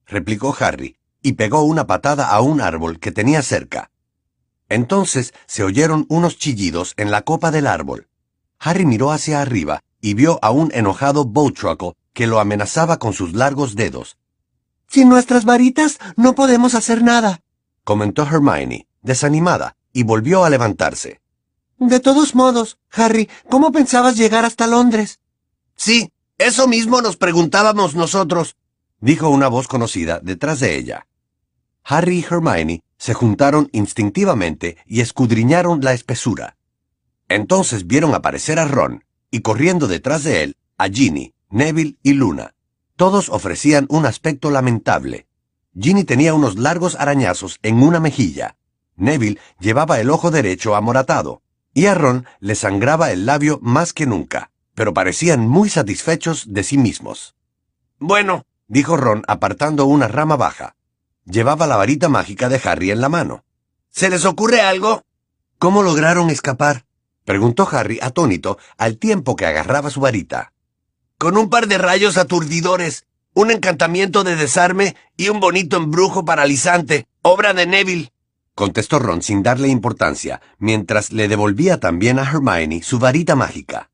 replicó 0.06 0.54
Harry, 0.61 0.98
y 1.22 1.32
pegó 1.32 1.62
una 1.62 1.87
patada 1.87 2.28
a 2.28 2.40
un 2.40 2.61
árbol 2.61 2.98
que 2.98 3.11
tenía 3.11 3.42
cerca. 3.42 3.90
Entonces 4.68 5.33
se 5.46 5.62
oyeron 5.62 6.07
unos 6.09 6.38
chillidos 6.38 6.94
en 6.96 7.11
la 7.11 7.22
copa 7.22 7.50
del 7.50 7.66
árbol. 7.66 8.09
Harry 8.59 8.87
miró 8.87 9.12
hacia 9.12 9.40
arriba 9.40 9.83
y 10.00 10.14
vio 10.14 10.38
a 10.42 10.50
un 10.50 10.70
enojado 10.74 11.24
Bowtruckle 11.24 11.94
que 12.12 12.26
lo 12.26 12.40
amenazaba 12.40 12.98
con 12.98 13.12
sus 13.12 13.35
largos 13.35 13.74
dedos. 13.76 14.16
Sin 14.88 15.09
nuestras 15.09 15.44
varitas 15.44 15.98
no 16.16 16.35
podemos 16.35 16.74
hacer 16.74 17.02
nada, 17.02 17.42
comentó 17.85 18.22
Hermione, 18.22 18.87
desanimada, 19.02 19.76
y 19.92 20.02
volvió 20.02 20.44
a 20.44 20.50
levantarse. 20.50 21.20
De 21.79 22.00
todos 22.00 22.35
modos, 22.35 22.79
Harry, 22.90 23.29
¿cómo 23.48 23.70
pensabas 23.70 24.16
llegar 24.16 24.44
hasta 24.44 24.66
Londres? 24.66 25.20
Sí, 25.76 26.11
eso 26.38 26.68
mismo 26.68 27.02
nos 27.02 27.16
preguntábamos 27.16 27.94
nosotros, 27.94 28.57
dijo 29.00 29.29
una 29.29 29.48
voz 29.48 29.68
conocida 29.68 30.20
detrás 30.22 30.61
de 30.61 30.76
ella. 30.76 31.07
Harry 31.88 32.18
y 32.18 32.27
Hermione 32.29 32.83
se 32.99 33.14
juntaron 33.14 33.68
instintivamente 33.70 34.77
y 34.87 35.03
escudriñaron 35.03 35.81
la 35.83 35.92
espesura. 35.92 36.57
Entonces 37.29 37.87
vieron 37.87 38.12
aparecer 38.12 38.59
a 38.59 38.66
Ron, 38.66 39.05
y 39.31 39.40
corriendo 39.40 39.87
detrás 39.87 40.25
de 40.25 40.42
él, 40.42 40.57
a 40.79 40.88
Ginny, 40.88 41.35
Neville 41.49 41.96
y 42.03 42.14
Luna. 42.14 42.55
Todos 42.96 43.29
ofrecían 43.29 43.87
un 43.88 44.05
aspecto 44.05 44.51
lamentable. 44.51 45.29
Ginny 45.79 46.03
tenía 46.03 46.35
unos 46.35 46.59
largos 46.59 46.96
arañazos 46.96 47.59
en 47.62 47.81
una 47.81 48.01
mejilla. 48.01 48.57
Neville 48.96 49.38
llevaba 49.61 50.01
el 50.01 50.11
ojo 50.11 50.33
derecho 50.33 50.75
amoratado, 50.75 51.42
y 51.72 51.87
a 51.87 51.94
Ron 51.94 52.27
le 52.40 52.57
sangraba 52.57 53.12
el 53.12 53.27
labio 53.27 53.61
más 53.62 53.92
que 53.92 54.07
nunca, 54.07 54.51
pero 54.75 54.92
parecían 54.92 55.46
muy 55.46 55.68
satisfechos 55.68 56.53
de 56.53 56.64
sí 56.64 56.79
mismos. 56.79 57.37
Bueno, 58.01 58.44
dijo 58.66 58.96
Ron 58.96 59.22
apartando 59.29 59.87
una 59.87 60.09
rama 60.09 60.37
baja. 60.37 60.75
Llevaba 61.26 61.66
la 61.66 61.76
varita 61.76 62.08
mágica 62.08 62.48
de 62.48 62.60
Harry 62.64 62.92
en 62.92 63.00
la 63.00 63.08
mano. 63.08 63.44
¿Se 63.90 64.08
les 64.08 64.24
ocurre 64.24 64.60
algo? 64.60 65.02
¿Cómo 65.58 65.82
lograron 65.82 66.30
escapar? 66.30 66.84
preguntó 67.24 67.68
Harry 67.70 67.98
atónito 68.00 68.58
al 68.78 68.98
tiempo 68.98 69.34
que 69.34 69.46
agarraba 69.46 69.90
su 69.90 70.00
varita. 70.00 70.52
Con 71.18 71.36
un 71.36 71.50
par 71.50 71.66
de 71.66 71.78
rayos 71.78 72.16
aturdidores, 72.16 73.06
un 73.34 73.50
encantamiento 73.50 74.22
de 74.22 74.36
desarme 74.36 74.94
y 75.16 75.28
un 75.28 75.40
bonito 75.40 75.76
embrujo 75.76 76.24
paralizante, 76.24 77.08
obra 77.22 77.54
de 77.54 77.66
Neville, 77.66 78.12
contestó 78.54 79.00
Ron 79.00 79.20
sin 79.20 79.42
darle 79.42 79.66
importancia, 79.68 80.40
mientras 80.58 81.12
le 81.12 81.26
devolvía 81.26 81.80
también 81.80 82.20
a 82.20 82.22
Hermione 82.22 82.82
su 82.84 83.00
varita 83.00 83.34
mágica. 83.34 83.90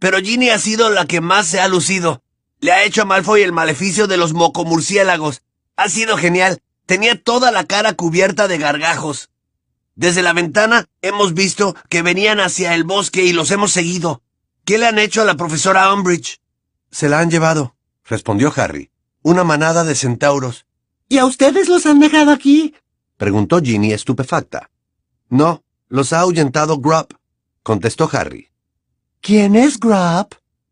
Pero 0.00 0.18
Ginny 0.18 0.50
ha 0.50 0.58
sido 0.58 0.90
la 0.90 1.06
que 1.06 1.20
más 1.20 1.46
se 1.46 1.60
ha 1.60 1.68
lucido. 1.68 2.22
Le 2.58 2.72
ha 2.72 2.84
hecho 2.84 3.02
a 3.02 3.04
Malfoy 3.04 3.42
el 3.42 3.52
maleficio 3.52 4.06
de 4.08 4.16
los 4.16 4.32
mocomurciélagos 4.32 5.42
ha 5.76 5.88
sido 5.88 6.16
genial. 6.16 6.60
Tenía 6.86 7.20
toda 7.20 7.50
la 7.50 7.64
cara 7.64 7.94
cubierta 7.94 8.48
de 8.48 8.58
gargajos. 8.58 9.30
Desde 9.94 10.22
la 10.22 10.32
ventana 10.32 10.86
hemos 11.02 11.34
visto 11.34 11.74
que 11.88 12.02
venían 12.02 12.38
hacia 12.38 12.74
el 12.74 12.84
bosque 12.84 13.24
y 13.24 13.32
los 13.32 13.50
hemos 13.50 13.72
seguido. 13.72 14.22
¿Qué 14.64 14.78
le 14.78 14.86
han 14.86 14.98
hecho 14.98 15.22
a 15.22 15.24
la 15.24 15.36
profesora 15.36 15.92
Umbridge? 15.92 16.40
Se 16.90 17.08
la 17.08 17.20
han 17.20 17.30
llevado, 17.30 17.76
respondió 18.04 18.52
Harry. 18.56 18.90
Una 19.22 19.42
manada 19.42 19.84
de 19.84 19.94
centauros. 19.94 20.66
¿Y 21.08 21.18
a 21.18 21.24
ustedes 21.24 21.68
los 21.68 21.86
han 21.86 21.98
dejado 22.00 22.30
aquí? 22.30 22.74
preguntó 23.16 23.60
Ginny 23.60 23.92
estupefacta. 23.92 24.70
No, 25.28 25.64
los 25.88 26.12
ha 26.12 26.20
ahuyentado 26.20 26.78
Grubb, 26.78 27.08
contestó 27.62 28.08
Harry. 28.12 28.50
¿Quién 29.20 29.56
es 29.56 29.80
Grubb? 29.80 30.28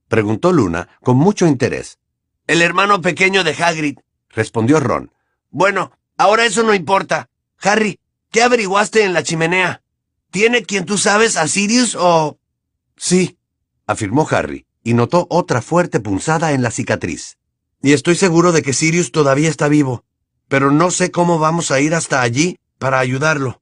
preguntó 0.08 0.52
Luna 0.52 0.88
con 1.02 1.16
mucho 1.16 1.46
interés. 1.46 1.98
El 2.46 2.62
hermano 2.62 3.00
pequeño 3.00 3.42
de 3.42 3.52
Hagrid, 3.52 3.98
respondió 4.34 4.80
Ron. 4.80 5.12
Bueno, 5.50 5.92
ahora 6.16 6.44
eso 6.44 6.62
no 6.62 6.74
importa. 6.74 7.28
Harry, 7.60 7.98
¿qué 8.30 8.42
averiguaste 8.42 9.04
en 9.04 9.14
la 9.14 9.22
chimenea? 9.22 9.82
¿Tiene 10.30 10.64
quien 10.64 10.84
tú 10.84 10.98
sabes 10.98 11.36
a 11.36 11.46
Sirius 11.48 11.96
o...? 11.98 12.38
Sí, 12.96 13.38
afirmó 13.86 14.26
Harry, 14.30 14.66
y 14.82 14.94
notó 14.94 15.26
otra 15.30 15.62
fuerte 15.62 16.00
punzada 16.00 16.52
en 16.52 16.62
la 16.62 16.70
cicatriz. 16.70 17.38
Y 17.82 17.92
estoy 17.92 18.16
seguro 18.16 18.52
de 18.52 18.62
que 18.62 18.72
Sirius 18.72 19.12
todavía 19.12 19.48
está 19.48 19.68
vivo, 19.68 20.04
pero 20.48 20.70
no 20.70 20.90
sé 20.90 21.10
cómo 21.10 21.38
vamos 21.38 21.70
a 21.70 21.80
ir 21.80 21.94
hasta 21.94 22.22
allí 22.22 22.58
para 22.78 22.98
ayudarlo. 22.98 23.60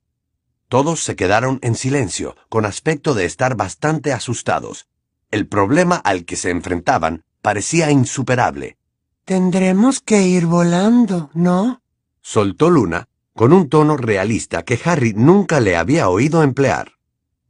Todos 0.69 1.05
se 1.05 1.17
quedaron 1.17 1.59
en 1.63 1.75
silencio, 1.75 2.37
con 2.49 2.65
aspecto 2.65 3.15
de 3.15 3.27
estar 3.27 3.57
bastante 3.57 4.13
asustados. 4.13 4.87
El 5.31 5.47
problema 5.47 5.97
al 5.97 6.25
que 6.25 6.37
se 6.37 6.51
enfrentaban 6.51 7.25
parecía 7.43 7.91
insuperable. 7.91 8.79
Tendremos 9.25 10.01
que 10.01 10.23
ir 10.23 10.47
volando, 10.47 11.31
¿no? 11.33 11.81
soltó 12.23 12.71
Luna, 12.71 13.09
con 13.35 13.53
un 13.53 13.69
tono 13.69 13.97
realista 13.97 14.65
que 14.65 14.81
Harry 14.85 15.13
nunca 15.15 15.61
le 15.61 15.77
había 15.77 16.09
oído 16.09 16.43
emplear. 16.43 16.93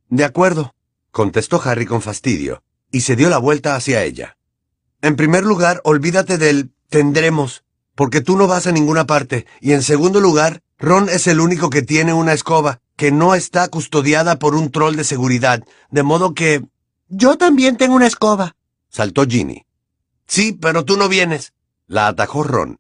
De 0.08 0.24
acuerdo, 0.24 0.74
contestó 1.10 1.60
Harry 1.62 1.86
con 1.86 2.02
fastidio, 2.02 2.62
y 2.90 3.02
se 3.02 3.16
dio 3.16 3.28
la 3.28 3.38
vuelta 3.38 3.76
hacia 3.76 4.02
ella. 4.02 4.36
En 5.02 5.16
primer 5.16 5.44
lugar, 5.44 5.80
olvídate 5.84 6.38
del 6.38 6.72
tendremos, 6.88 7.64
porque 7.94 8.20
tú 8.20 8.36
no 8.36 8.46
vas 8.46 8.66
a 8.66 8.72
ninguna 8.72 9.06
parte, 9.06 9.46
y 9.60 9.72
en 9.72 9.82
segundo 9.82 10.20
lugar, 10.20 10.62
Ron 10.78 11.08
es 11.08 11.26
el 11.26 11.40
único 11.40 11.70
que 11.70 11.82
tiene 11.82 12.12
una 12.12 12.32
escoba, 12.32 12.80
que 12.96 13.12
no 13.12 13.34
está 13.34 13.68
custodiada 13.68 14.38
por 14.38 14.54
un 14.54 14.70
troll 14.70 14.96
de 14.96 15.04
seguridad, 15.04 15.64
de 15.90 16.02
modo 16.02 16.34
que... 16.34 16.64
Yo 17.08 17.36
también 17.36 17.76
tengo 17.76 17.94
una 17.94 18.06
escoba, 18.06 18.56
saltó 18.88 19.26
Ginny. 19.26 19.64
Sí, 20.26 20.52
pero 20.52 20.84
tú 20.84 20.96
no 20.96 21.08
vienes. 21.08 21.52
La 21.92 22.06
atajó 22.06 22.42
Ron. 22.42 22.78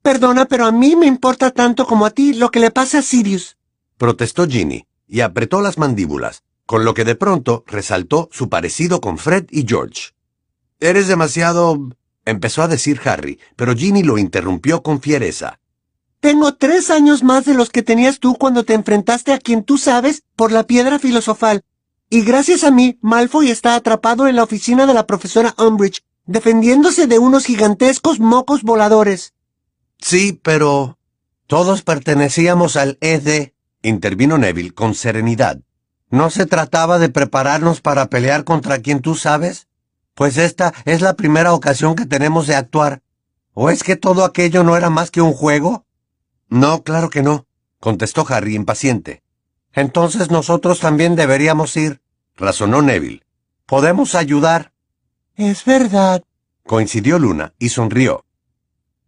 Perdona, 0.00 0.46
pero 0.46 0.64
a 0.64 0.72
mí 0.72 0.96
me 0.96 1.04
importa 1.04 1.50
tanto 1.50 1.86
como 1.86 2.06
a 2.06 2.10
ti 2.10 2.32
lo 2.32 2.50
que 2.50 2.58
le 2.58 2.70
pasa 2.70 3.00
a 3.00 3.02
Sirius. 3.02 3.58
Protestó 3.98 4.46
Ginny, 4.46 4.86
y 5.06 5.20
apretó 5.20 5.60
las 5.60 5.76
mandíbulas, 5.76 6.42
con 6.64 6.82
lo 6.86 6.94
que 6.94 7.04
de 7.04 7.16
pronto 7.16 7.64
resaltó 7.66 8.30
su 8.32 8.48
parecido 8.48 9.02
con 9.02 9.18
Fred 9.18 9.44
y 9.50 9.66
George. 9.68 10.14
Eres 10.80 11.06
demasiado... 11.06 11.90
empezó 12.24 12.62
a 12.62 12.68
decir 12.68 12.98
Harry, 13.04 13.38
pero 13.56 13.74
Ginny 13.74 14.02
lo 14.02 14.16
interrumpió 14.16 14.82
con 14.82 15.02
fiereza. 15.02 15.60
Tengo 16.20 16.54
tres 16.54 16.88
años 16.88 17.22
más 17.22 17.44
de 17.44 17.52
los 17.52 17.68
que 17.68 17.82
tenías 17.82 18.20
tú 18.20 18.36
cuando 18.36 18.64
te 18.64 18.72
enfrentaste 18.72 19.34
a 19.34 19.38
quien 19.38 19.64
tú 19.64 19.76
sabes 19.76 20.22
por 20.34 20.50
la 20.50 20.62
piedra 20.62 20.98
filosofal. 20.98 21.62
Y 22.08 22.22
gracias 22.22 22.64
a 22.64 22.70
mí, 22.70 22.98
Malfoy 23.02 23.50
está 23.50 23.74
atrapado 23.74 24.26
en 24.26 24.36
la 24.36 24.44
oficina 24.44 24.86
de 24.86 24.94
la 24.94 25.06
profesora 25.06 25.54
Umbridge 25.58 26.02
defendiéndose 26.26 27.06
de 27.06 27.18
unos 27.18 27.46
gigantescos 27.46 28.20
mocos 28.20 28.62
voladores. 28.62 29.34
Sí, 29.98 30.38
pero... 30.42 30.98
Todos 31.46 31.82
pertenecíamos 31.82 32.76
al 32.76 32.98
ED, 33.00 33.52
intervino 33.82 34.36
Neville 34.36 34.74
con 34.74 34.96
serenidad. 34.96 35.60
¿No 36.10 36.30
se 36.30 36.44
trataba 36.44 36.98
de 36.98 37.08
prepararnos 37.08 37.80
para 37.80 38.06
pelear 38.06 38.42
contra 38.42 38.80
quien 38.80 39.00
tú 39.00 39.14
sabes? 39.14 39.68
Pues 40.14 40.38
esta 40.38 40.74
es 40.84 41.02
la 41.02 41.14
primera 41.14 41.52
ocasión 41.52 41.94
que 41.94 42.04
tenemos 42.04 42.48
de 42.48 42.56
actuar. 42.56 43.02
¿O 43.54 43.70
es 43.70 43.84
que 43.84 43.96
todo 43.96 44.24
aquello 44.24 44.64
no 44.64 44.76
era 44.76 44.90
más 44.90 45.10
que 45.10 45.20
un 45.20 45.32
juego? 45.32 45.86
No, 46.48 46.82
claro 46.82 47.10
que 47.10 47.22
no, 47.22 47.46
contestó 47.80 48.26
Harry 48.28 48.54
impaciente. 48.54 49.22
Entonces 49.72 50.30
nosotros 50.30 50.80
también 50.80 51.16
deberíamos 51.16 51.76
ir, 51.76 52.00
razonó 52.36 52.82
Neville. 52.82 53.22
Podemos 53.66 54.14
ayudar. 54.14 54.72
Es 55.36 55.66
verdad, 55.66 56.24
coincidió 56.64 57.18
Luna 57.18 57.52
y 57.58 57.68
sonrió. 57.68 58.24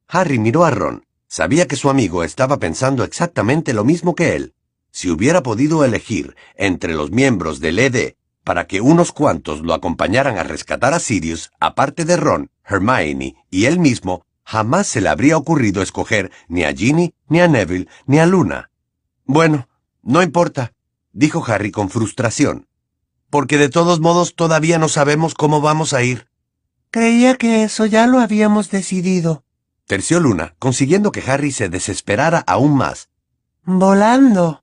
Harry 0.07 0.39
miró 0.39 0.67
a 0.67 0.71
Ron. 0.71 1.07
Sabía 1.27 1.67
que 1.67 1.77
su 1.77 1.89
amigo 1.89 2.23
estaba 2.23 2.59
pensando 2.59 3.03
exactamente 3.03 3.73
lo 3.73 3.83
mismo 3.83 4.15
que 4.15 4.37
él. 4.37 4.55
Si 4.91 5.11
hubiera 5.11 5.43
podido 5.43 5.87
elegir 5.87 6.37
entre 6.55 6.95
los 6.95 7.11
miembros 7.11 7.61
del 7.61 7.79
ED, 7.79 8.17
para 8.45 8.67
que 8.67 8.83
unos 8.83 9.13
cuantos 9.13 9.63
lo 9.63 9.73
acompañaran 9.73 10.37
a 10.37 10.43
rescatar 10.43 10.93
a 10.93 11.01
Sirius, 11.01 11.51
aparte 11.61 12.05
de 12.05 12.19
Ron, 12.19 12.51
Hermione 12.63 13.37
y 13.51 13.65
él 13.65 13.79
mismo, 13.79 14.27
jamás 14.45 14.87
se 14.87 15.01
le 15.01 15.09
habría 15.09 15.39
ocurrido 15.39 15.81
escoger 15.81 16.31
ni 16.47 16.65
a 16.65 16.75
Ginny, 16.75 17.15
ni 17.29 17.41
a 17.41 17.49
Neville, 17.49 17.89
ni 18.05 18.19
a 18.19 18.27
Luna. 18.27 18.71
Bueno, 19.25 19.67
no 20.03 20.23
importa, 20.23 20.75
dijo 21.13 21.43
Harry 21.47 21.71
con 21.71 21.89
frustración, 21.89 22.68
porque 23.31 23.59
de 23.59 23.69
todos 23.69 24.01
modos 24.01 24.35
todavía 24.35 24.79
no 24.79 24.89
sabemos 24.89 25.35
cómo 25.35 25.61
vamos 25.61 25.93
a 25.93 26.03
ir. 26.03 26.29
Creía 26.91 27.37
que 27.37 27.65
eso 27.65 27.87
ya 27.87 28.07
lo 28.07 28.21
habíamos 28.21 28.71
decidido. 28.71 29.45
Terció 29.87 30.21
Luna, 30.21 30.55
consiguiendo 30.59 31.13
que 31.13 31.23
Harry 31.31 31.53
se 31.53 31.69
desesperara 31.69 32.45
aún 32.47 32.77
más. 32.77 33.09
Volando. 33.65 34.63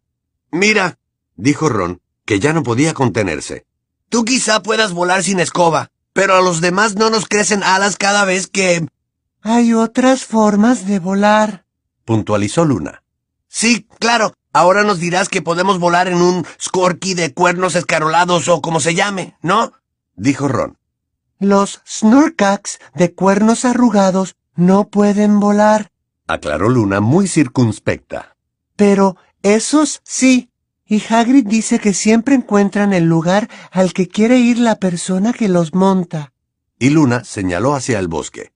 Mira, 0.51 0.97
dijo 1.35 1.69
Ron, 1.69 2.01
que 2.25 2.39
ya 2.39 2.53
no 2.53 2.63
podía 2.63 2.93
contenerse. 2.93 3.65
Tú 4.09 4.25
quizá 4.25 4.61
puedas 4.61 4.93
volar 4.93 5.23
sin 5.23 5.39
escoba, 5.39 5.91
pero 6.13 6.35
a 6.35 6.41
los 6.41 6.61
demás 6.61 6.95
no 6.95 7.09
nos 7.09 7.25
crecen 7.27 7.63
alas 7.63 7.97
cada 7.97 8.25
vez 8.25 8.47
que... 8.47 8.87
Hay 9.41 9.73
otras 9.73 10.25
formas 10.25 10.87
de 10.87 10.99
volar, 10.99 11.65
puntualizó 12.05 12.63
Luna. 12.65 13.03
Sí, 13.47 13.87
claro. 13.99 14.33
Ahora 14.55 14.85
nos 14.85 15.01
dirás 15.01 15.27
que 15.27 15.41
podemos 15.41 15.79
volar 15.79 16.07
en 16.07 16.21
un 16.21 16.45
scorky 16.61 17.13
de 17.13 17.33
cuernos 17.33 17.75
escarolados 17.75 18.47
o 18.47 18.61
como 18.61 18.79
se 18.79 18.95
llame, 18.95 19.35
¿no? 19.41 19.73
dijo 20.15 20.47
Ron. 20.47 20.77
Los 21.39 21.81
snorkax 21.85 22.79
de 22.93 23.13
cuernos 23.13 23.65
arrugados 23.65 24.37
no 24.55 24.87
pueden 24.87 25.41
volar, 25.41 25.91
aclaró 26.25 26.69
Luna 26.69 27.01
muy 27.01 27.27
circunspecta. 27.27 28.37
Pero 28.77 29.17
esos 29.43 29.99
sí. 30.05 30.51
Y 30.85 31.03
Hagrid 31.05 31.45
dice 31.45 31.79
que 31.79 31.93
siempre 31.93 32.35
encuentran 32.35 32.93
el 32.93 33.03
lugar 33.03 33.49
al 33.71 33.91
que 33.91 34.07
quiere 34.07 34.37
ir 34.37 34.59
la 34.59 34.75
persona 34.75 35.33
que 35.33 35.49
los 35.49 35.73
monta. 35.73 36.31
Y 36.79 36.91
Luna 36.91 37.25
señaló 37.25 37.75
hacia 37.75 37.99
el 37.99 38.07
bosque. 38.07 38.53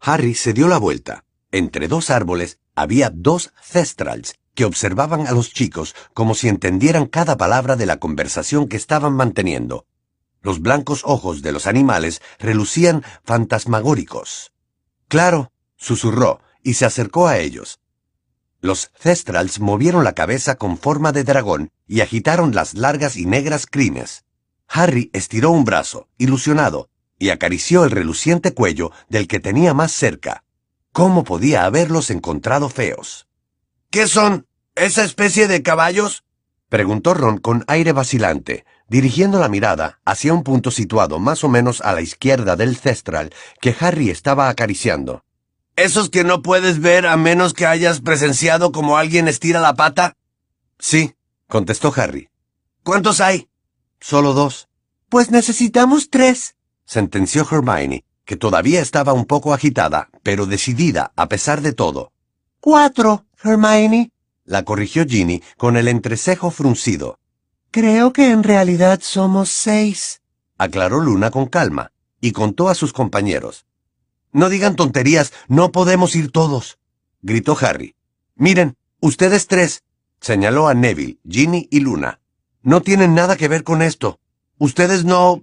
Harry 0.00 0.34
se 0.34 0.54
dio 0.54 0.66
la 0.66 0.78
vuelta. 0.78 1.26
Entre 1.52 1.88
dos 1.88 2.08
árboles 2.08 2.58
había 2.74 3.10
dos 3.10 3.52
cestrals 3.62 4.39
que 4.54 4.64
observaban 4.64 5.26
a 5.26 5.32
los 5.32 5.52
chicos 5.52 5.94
como 6.14 6.34
si 6.34 6.48
entendieran 6.48 7.06
cada 7.06 7.36
palabra 7.36 7.76
de 7.76 7.86
la 7.86 7.98
conversación 7.98 8.68
que 8.68 8.76
estaban 8.76 9.12
manteniendo. 9.12 9.86
Los 10.42 10.60
blancos 10.60 11.02
ojos 11.04 11.42
de 11.42 11.52
los 11.52 11.66
animales 11.66 12.22
relucían 12.38 13.04
fantasmagóricos. 13.24 14.52
Claro, 15.08 15.52
susurró 15.76 16.40
y 16.62 16.74
se 16.74 16.86
acercó 16.86 17.26
a 17.26 17.38
ellos. 17.38 17.80
Los 18.60 18.90
cestrals 18.94 19.60
movieron 19.60 20.04
la 20.04 20.12
cabeza 20.12 20.56
con 20.56 20.76
forma 20.76 21.12
de 21.12 21.24
dragón 21.24 21.70
y 21.86 22.00
agitaron 22.00 22.54
las 22.54 22.74
largas 22.74 23.16
y 23.16 23.26
negras 23.26 23.66
crines. 23.66 24.24
Harry 24.68 25.10
estiró 25.12 25.50
un 25.50 25.64
brazo, 25.64 26.08
ilusionado, 26.18 26.88
y 27.18 27.30
acarició 27.30 27.84
el 27.84 27.90
reluciente 27.90 28.54
cuello 28.54 28.92
del 29.08 29.28
que 29.28 29.40
tenía 29.40 29.74
más 29.74 29.92
cerca. 29.92 30.44
¿Cómo 30.92 31.24
podía 31.24 31.64
haberlos 31.64 32.10
encontrado 32.10 32.68
feos? 32.68 33.26
¿Qué 33.90 34.06
son? 34.06 34.46
¿Esa 34.76 35.02
especie 35.02 35.48
de 35.48 35.64
caballos? 35.64 36.22
preguntó 36.68 37.12
Ron 37.12 37.38
con 37.38 37.64
aire 37.66 37.90
vacilante, 37.90 38.64
dirigiendo 38.88 39.40
la 39.40 39.48
mirada 39.48 39.98
hacia 40.04 40.32
un 40.32 40.44
punto 40.44 40.70
situado 40.70 41.18
más 41.18 41.42
o 41.42 41.48
menos 41.48 41.80
a 41.80 41.92
la 41.92 42.00
izquierda 42.00 42.54
del 42.54 42.76
cestral 42.76 43.34
que 43.60 43.74
Harry 43.80 44.08
estaba 44.08 44.48
acariciando. 44.48 45.24
¿Esos 45.74 46.08
que 46.08 46.22
no 46.22 46.40
puedes 46.40 46.80
ver 46.80 47.04
a 47.04 47.16
menos 47.16 47.52
que 47.52 47.66
hayas 47.66 48.00
presenciado 48.00 48.70
como 48.70 48.96
alguien 48.96 49.26
estira 49.26 49.58
la 49.58 49.74
pata? 49.74 50.16
Sí, 50.78 51.16
contestó 51.48 51.92
Harry. 51.96 52.28
¿Cuántos 52.84 53.20
hay? 53.20 53.48
Solo 53.98 54.34
dos. 54.34 54.68
Pues 55.08 55.32
necesitamos 55.32 56.10
tres, 56.10 56.54
sentenció 56.84 57.44
Hermione, 57.50 58.04
que 58.24 58.36
todavía 58.36 58.82
estaba 58.82 59.14
un 59.14 59.24
poco 59.24 59.52
agitada, 59.52 60.10
pero 60.22 60.46
decidida 60.46 61.10
a 61.16 61.26
pesar 61.26 61.60
de 61.60 61.72
todo. 61.72 62.12
Cuatro, 62.60 63.24
Hermione, 63.42 64.12
la 64.44 64.64
corrigió 64.64 65.06
Ginny 65.06 65.42
con 65.56 65.76
el 65.76 65.88
entrecejo 65.88 66.50
fruncido. 66.50 67.18
Creo 67.70 68.12
que 68.12 68.30
en 68.30 68.42
realidad 68.42 69.00
somos 69.02 69.48
seis, 69.48 70.20
aclaró 70.58 71.00
Luna 71.00 71.30
con 71.30 71.46
calma, 71.46 71.92
y 72.20 72.32
contó 72.32 72.68
a 72.68 72.74
sus 72.74 72.92
compañeros. 72.92 73.64
No 74.32 74.48
digan 74.50 74.76
tonterías, 74.76 75.32
no 75.48 75.72
podemos 75.72 76.14
ir 76.16 76.30
todos, 76.30 76.78
gritó 77.22 77.56
Harry. 77.60 77.94
Miren, 78.34 78.76
ustedes 79.00 79.46
tres, 79.46 79.84
señaló 80.20 80.68
a 80.68 80.74
Neville, 80.74 81.18
Ginny 81.28 81.66
y 81.70 81.80
Luna. 81.80 82.20
No 82.62 82.82
tienen 82.82 83.14
nada 83.14 83.36
que 83.36 83.48
ver 83.48 83.64
con 83.64 83.80
esto. 83.80 84.20
Ustedes 84.58 85.04
no... 85.04 85.42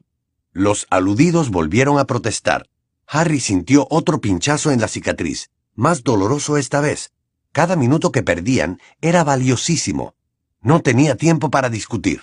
Los 0.54 0.86
aludidos 0.90 1.50
volvieron 1.50 1.98
a 1.98 2.06
protestar. 2.06 2.68
Harry 3.08 3.40
sintió 3.40 3.88
otro 3.90 4.22
pinchazo 4.22 4.72
en 4.72 4.82
la 4.82 4.88
cicatriz, 4.88 5.50
más 5.74 6.04
doloroso 6.04 6.58
esta 6.58 6.82
vez. 6.82 7.12
Cada 7.52 7.76
minuto 7.76 8.12
que 8.12 8.24
perdían 8.24 8.80
era 9.02 9.24
valiosísimo. 9.24 10.16
No 10.62 10.82
tenía 10.82 11.16
tiempo 11.16 11.50
para 11.50 11.70
discutir. 11.70 12.22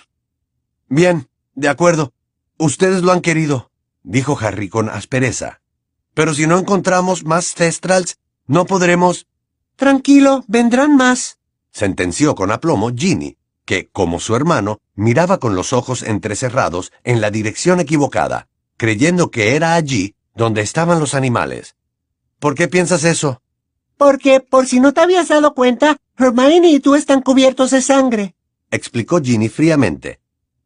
Bien, 0.87 1.27
de 1.55 1.69
acuerdo. 1.69 2.13
Ustedes 2.57 3.01
lo 3.01 3.11
han 3.11 3.21
querido, 3.21 3.71
dijo 4.03 4.37
Harry 4.39 4.69
con 4.69 4.89
aspereza. 4.89 5.61
Pero 6.13 6.33
si 6.33 6.47
no 6.47 6.57
encontramos 6.57 7.25
más 7.25 7.53
Cestrals, 7.53 8.17
no 8.47 8.65
podremos... 8.65 9.27
Tranquilo, 9.75 10.45
vendrán 10.47 10.95
más, 10.95 11.39
sentenció 11.75 12.35
con 12.35 12.51
aplomo 12.51 12.91
Ginny, 12.95 13.35
que, 13.65 13.89
como 13.89 14.21
su 14.21 14.33
hermano, 14.33 14.79
miraba 14.93 15.39
con 15.39 15.55
los 15.55 15.73
ojos 15.73 16.03
entrecerrados 16.03 16.93
en 17.03 17.19
la 17.19 17.31
dirección 17.31 17.81
equivocada, 17.81 18.47
creyendo 18.77 19.29
que 19.29 19.57
era 19.57 19.73
allí 19.73 20.15
donde 20.35 20.61
estaban 20.61 21.01
los 21.01 21.13
animales. 21.13 21.75
¿Por 22.39 22.55
qué 22.55 22.69
piensas 22.69 23.03
eso? 23.03 23.41
Porque, 23.97 24.39
por 24.41 24.67
si 24.67 24.79
no 24.79 24.93
te 24.93 25.01
habías 25.01 25.29
dado 25.29 25.53
cuenta, 25.53 25.97
Hermione 26.17 26.69
y 26.69 26.79
tú 26.79 26.95
están 26.95 27.21
cubiertos 27.21 27.71
de 27.71 27.81
sangre, 27.81 28.35
explicó 28.71 29.21
Ginny 29.21 29.49
fríamente. 29.49 30.19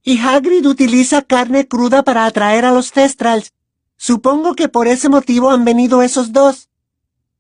Y 0.04 0.20
Hagrid 0.20 0.65
utiliza 0.65 1.22
carne 1.22 1.68
cruda 1.68 2.04
para 2.04 2.26
atraer 2.26 2.65
a 2.65 2.72
los 2.72 2.92
Cestrals. 2.92 3.52
Supongo 3.98 4.56
que 4.56 4.70
por 4.70 4.88
ese 4.88 5.10
motivo 5.10 5.52
han 5.52 5.65
venido 5.65 6.02
esos 6.02 6.32
dos. 6.32 6.70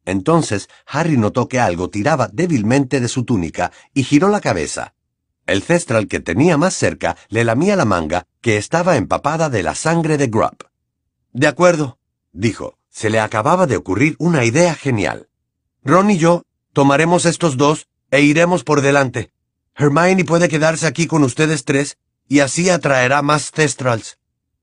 Entonces 0.05 0.69
Harry 0.85 1.17
notó 1.17 1.47
que 1.47 1.59
algo 1.59 1.89
tiraba 1.89 2.29
débilmente 2.31 2.99
de 2.99 3.07
su 3.07 3.23
túnica 3.23 3.71
y 3.93 4.03
giró 4.03 4.29
la 4.29 4.41
cabeza. 4.41 4.93
El 5.45 5.63
cestral 5.63 6.07
que 6.07 6.19
tenía 6.19 6.57
más 6.57 6.73
cerca 6.75 7.15
le 7.29 7.43
lamía 7.43 7.75
la 7.75 7.85
manga, 7.85 8.25
que 8.41 8.57
estaba 8.57 8.97
empapada 8.97 9.49
de 9.49 9.63
la 9.63 9.73
sangre 9.73 10.17
de 10.17 10.27
Grub. 10.27 10.67
De 11.31 11.47
acuerdo, 11.47 11.97
dijo. 12.31 12.79
Se 12.91 13.09
le 13.09 13.19
acababa 13.19 13.67
de 13.67 13.77
ocurrir 13.77 14.15
una 14.19 14.43
idea 14.43 14.73
genial. 14.75 15.28
Ron 15.83 16.11
y 16.11 16.17
yo 16.17 16.43
tomaremos 16.73 17.25
estos 17.25 17.57
dos 17.57 17.87
e 18.11 18.21
iremos 18.21 18.63
por 18.63 18.81
delante. 18.81 19.31
Hermione 19.75 20.25
puede 20.25 20.49
quedarse 20.49 20.87
aquí 20.87 21.07
con 21.07 21.23
ustedes 21.23 21.63
tres 21.65 21.97
y 22.27 22.39
así 22.39 22.69
atraerá 22.69 23.21
más 23.21 23.51
cestrals. 23.51 24.17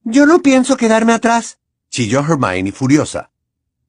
Yo 0.05 0.27
no 0.27 0.43
pienso 0.43 0.77
quedarme 0.77 1.13
atrás, 1.13 1.59
chilló 1.91 2.21
Hermione 2.21 2.73
furiosa. 2.73 3.31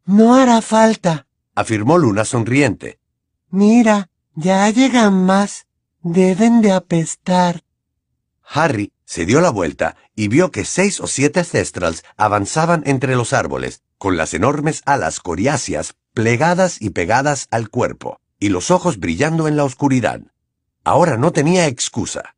No 0.05 0.35
hará 0.35 0.61
falta, 0.61 1.27
afirmó 1.53 1.97
Luna 1.97 2.23
sonriente. 2.23 2.99
Mira, 3.49 4.09
ya 4.35 4.69
llegan 4.69 5.25
más. 5.25 5.65
Deben 6.01 6.61
de 6.61 6.71
apestar. 6.71 7.63
Harry 8.43 8.93
se 9.03 9.25
dio 9.25 9.41
la 9.41 9.49
vuelta 9.49 9.97
y 10.15 10.29
vio 10.29 10.51
que 10.51 10.63
seis 10.63 11.01
o 11.01 11.07
siete 11.07 11.43
cestrals 11.43 12.03
avanzaban 12.15 12.83
entre 12.85 13.15
los 13.15 13.33
árboles, 13.33 13.81
con 13.97 14.15
las 14.15 14.33
enormes 14.33 14.83
alas 14.85 15.19
coriáceas 15.19 15.95
plegadas 16.17 16.81
y 16.81 16.89
pegadas 16.89 17.45
al 17.51 17.69
cuerpo, 17.69 18.19
y 18.39 18.49
los 18.49 18.71
ojos 18.71 18.97
brillando 18.97 19.47
en 19.47 19.55
la 19.55 19.63
oscuridad. 19.63 20.19
Ahora 20.83 21.15
no 21.15 21.31
tenía 21.31 21.67
excusa. 21.67 22.35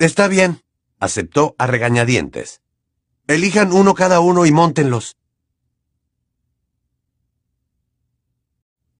Está 0.00 0.26
bien, 0.26 0.62
aceptó 0.98 1.54
a 1.56 1.68
regañadientes. 1.68 2.60
Elijan 3.28 3.72
uno 3.72 3.94
cada 3.94 4.18
uno 4.18 4.46
y 4.46 4.50
móntenlos. 4.50 5.16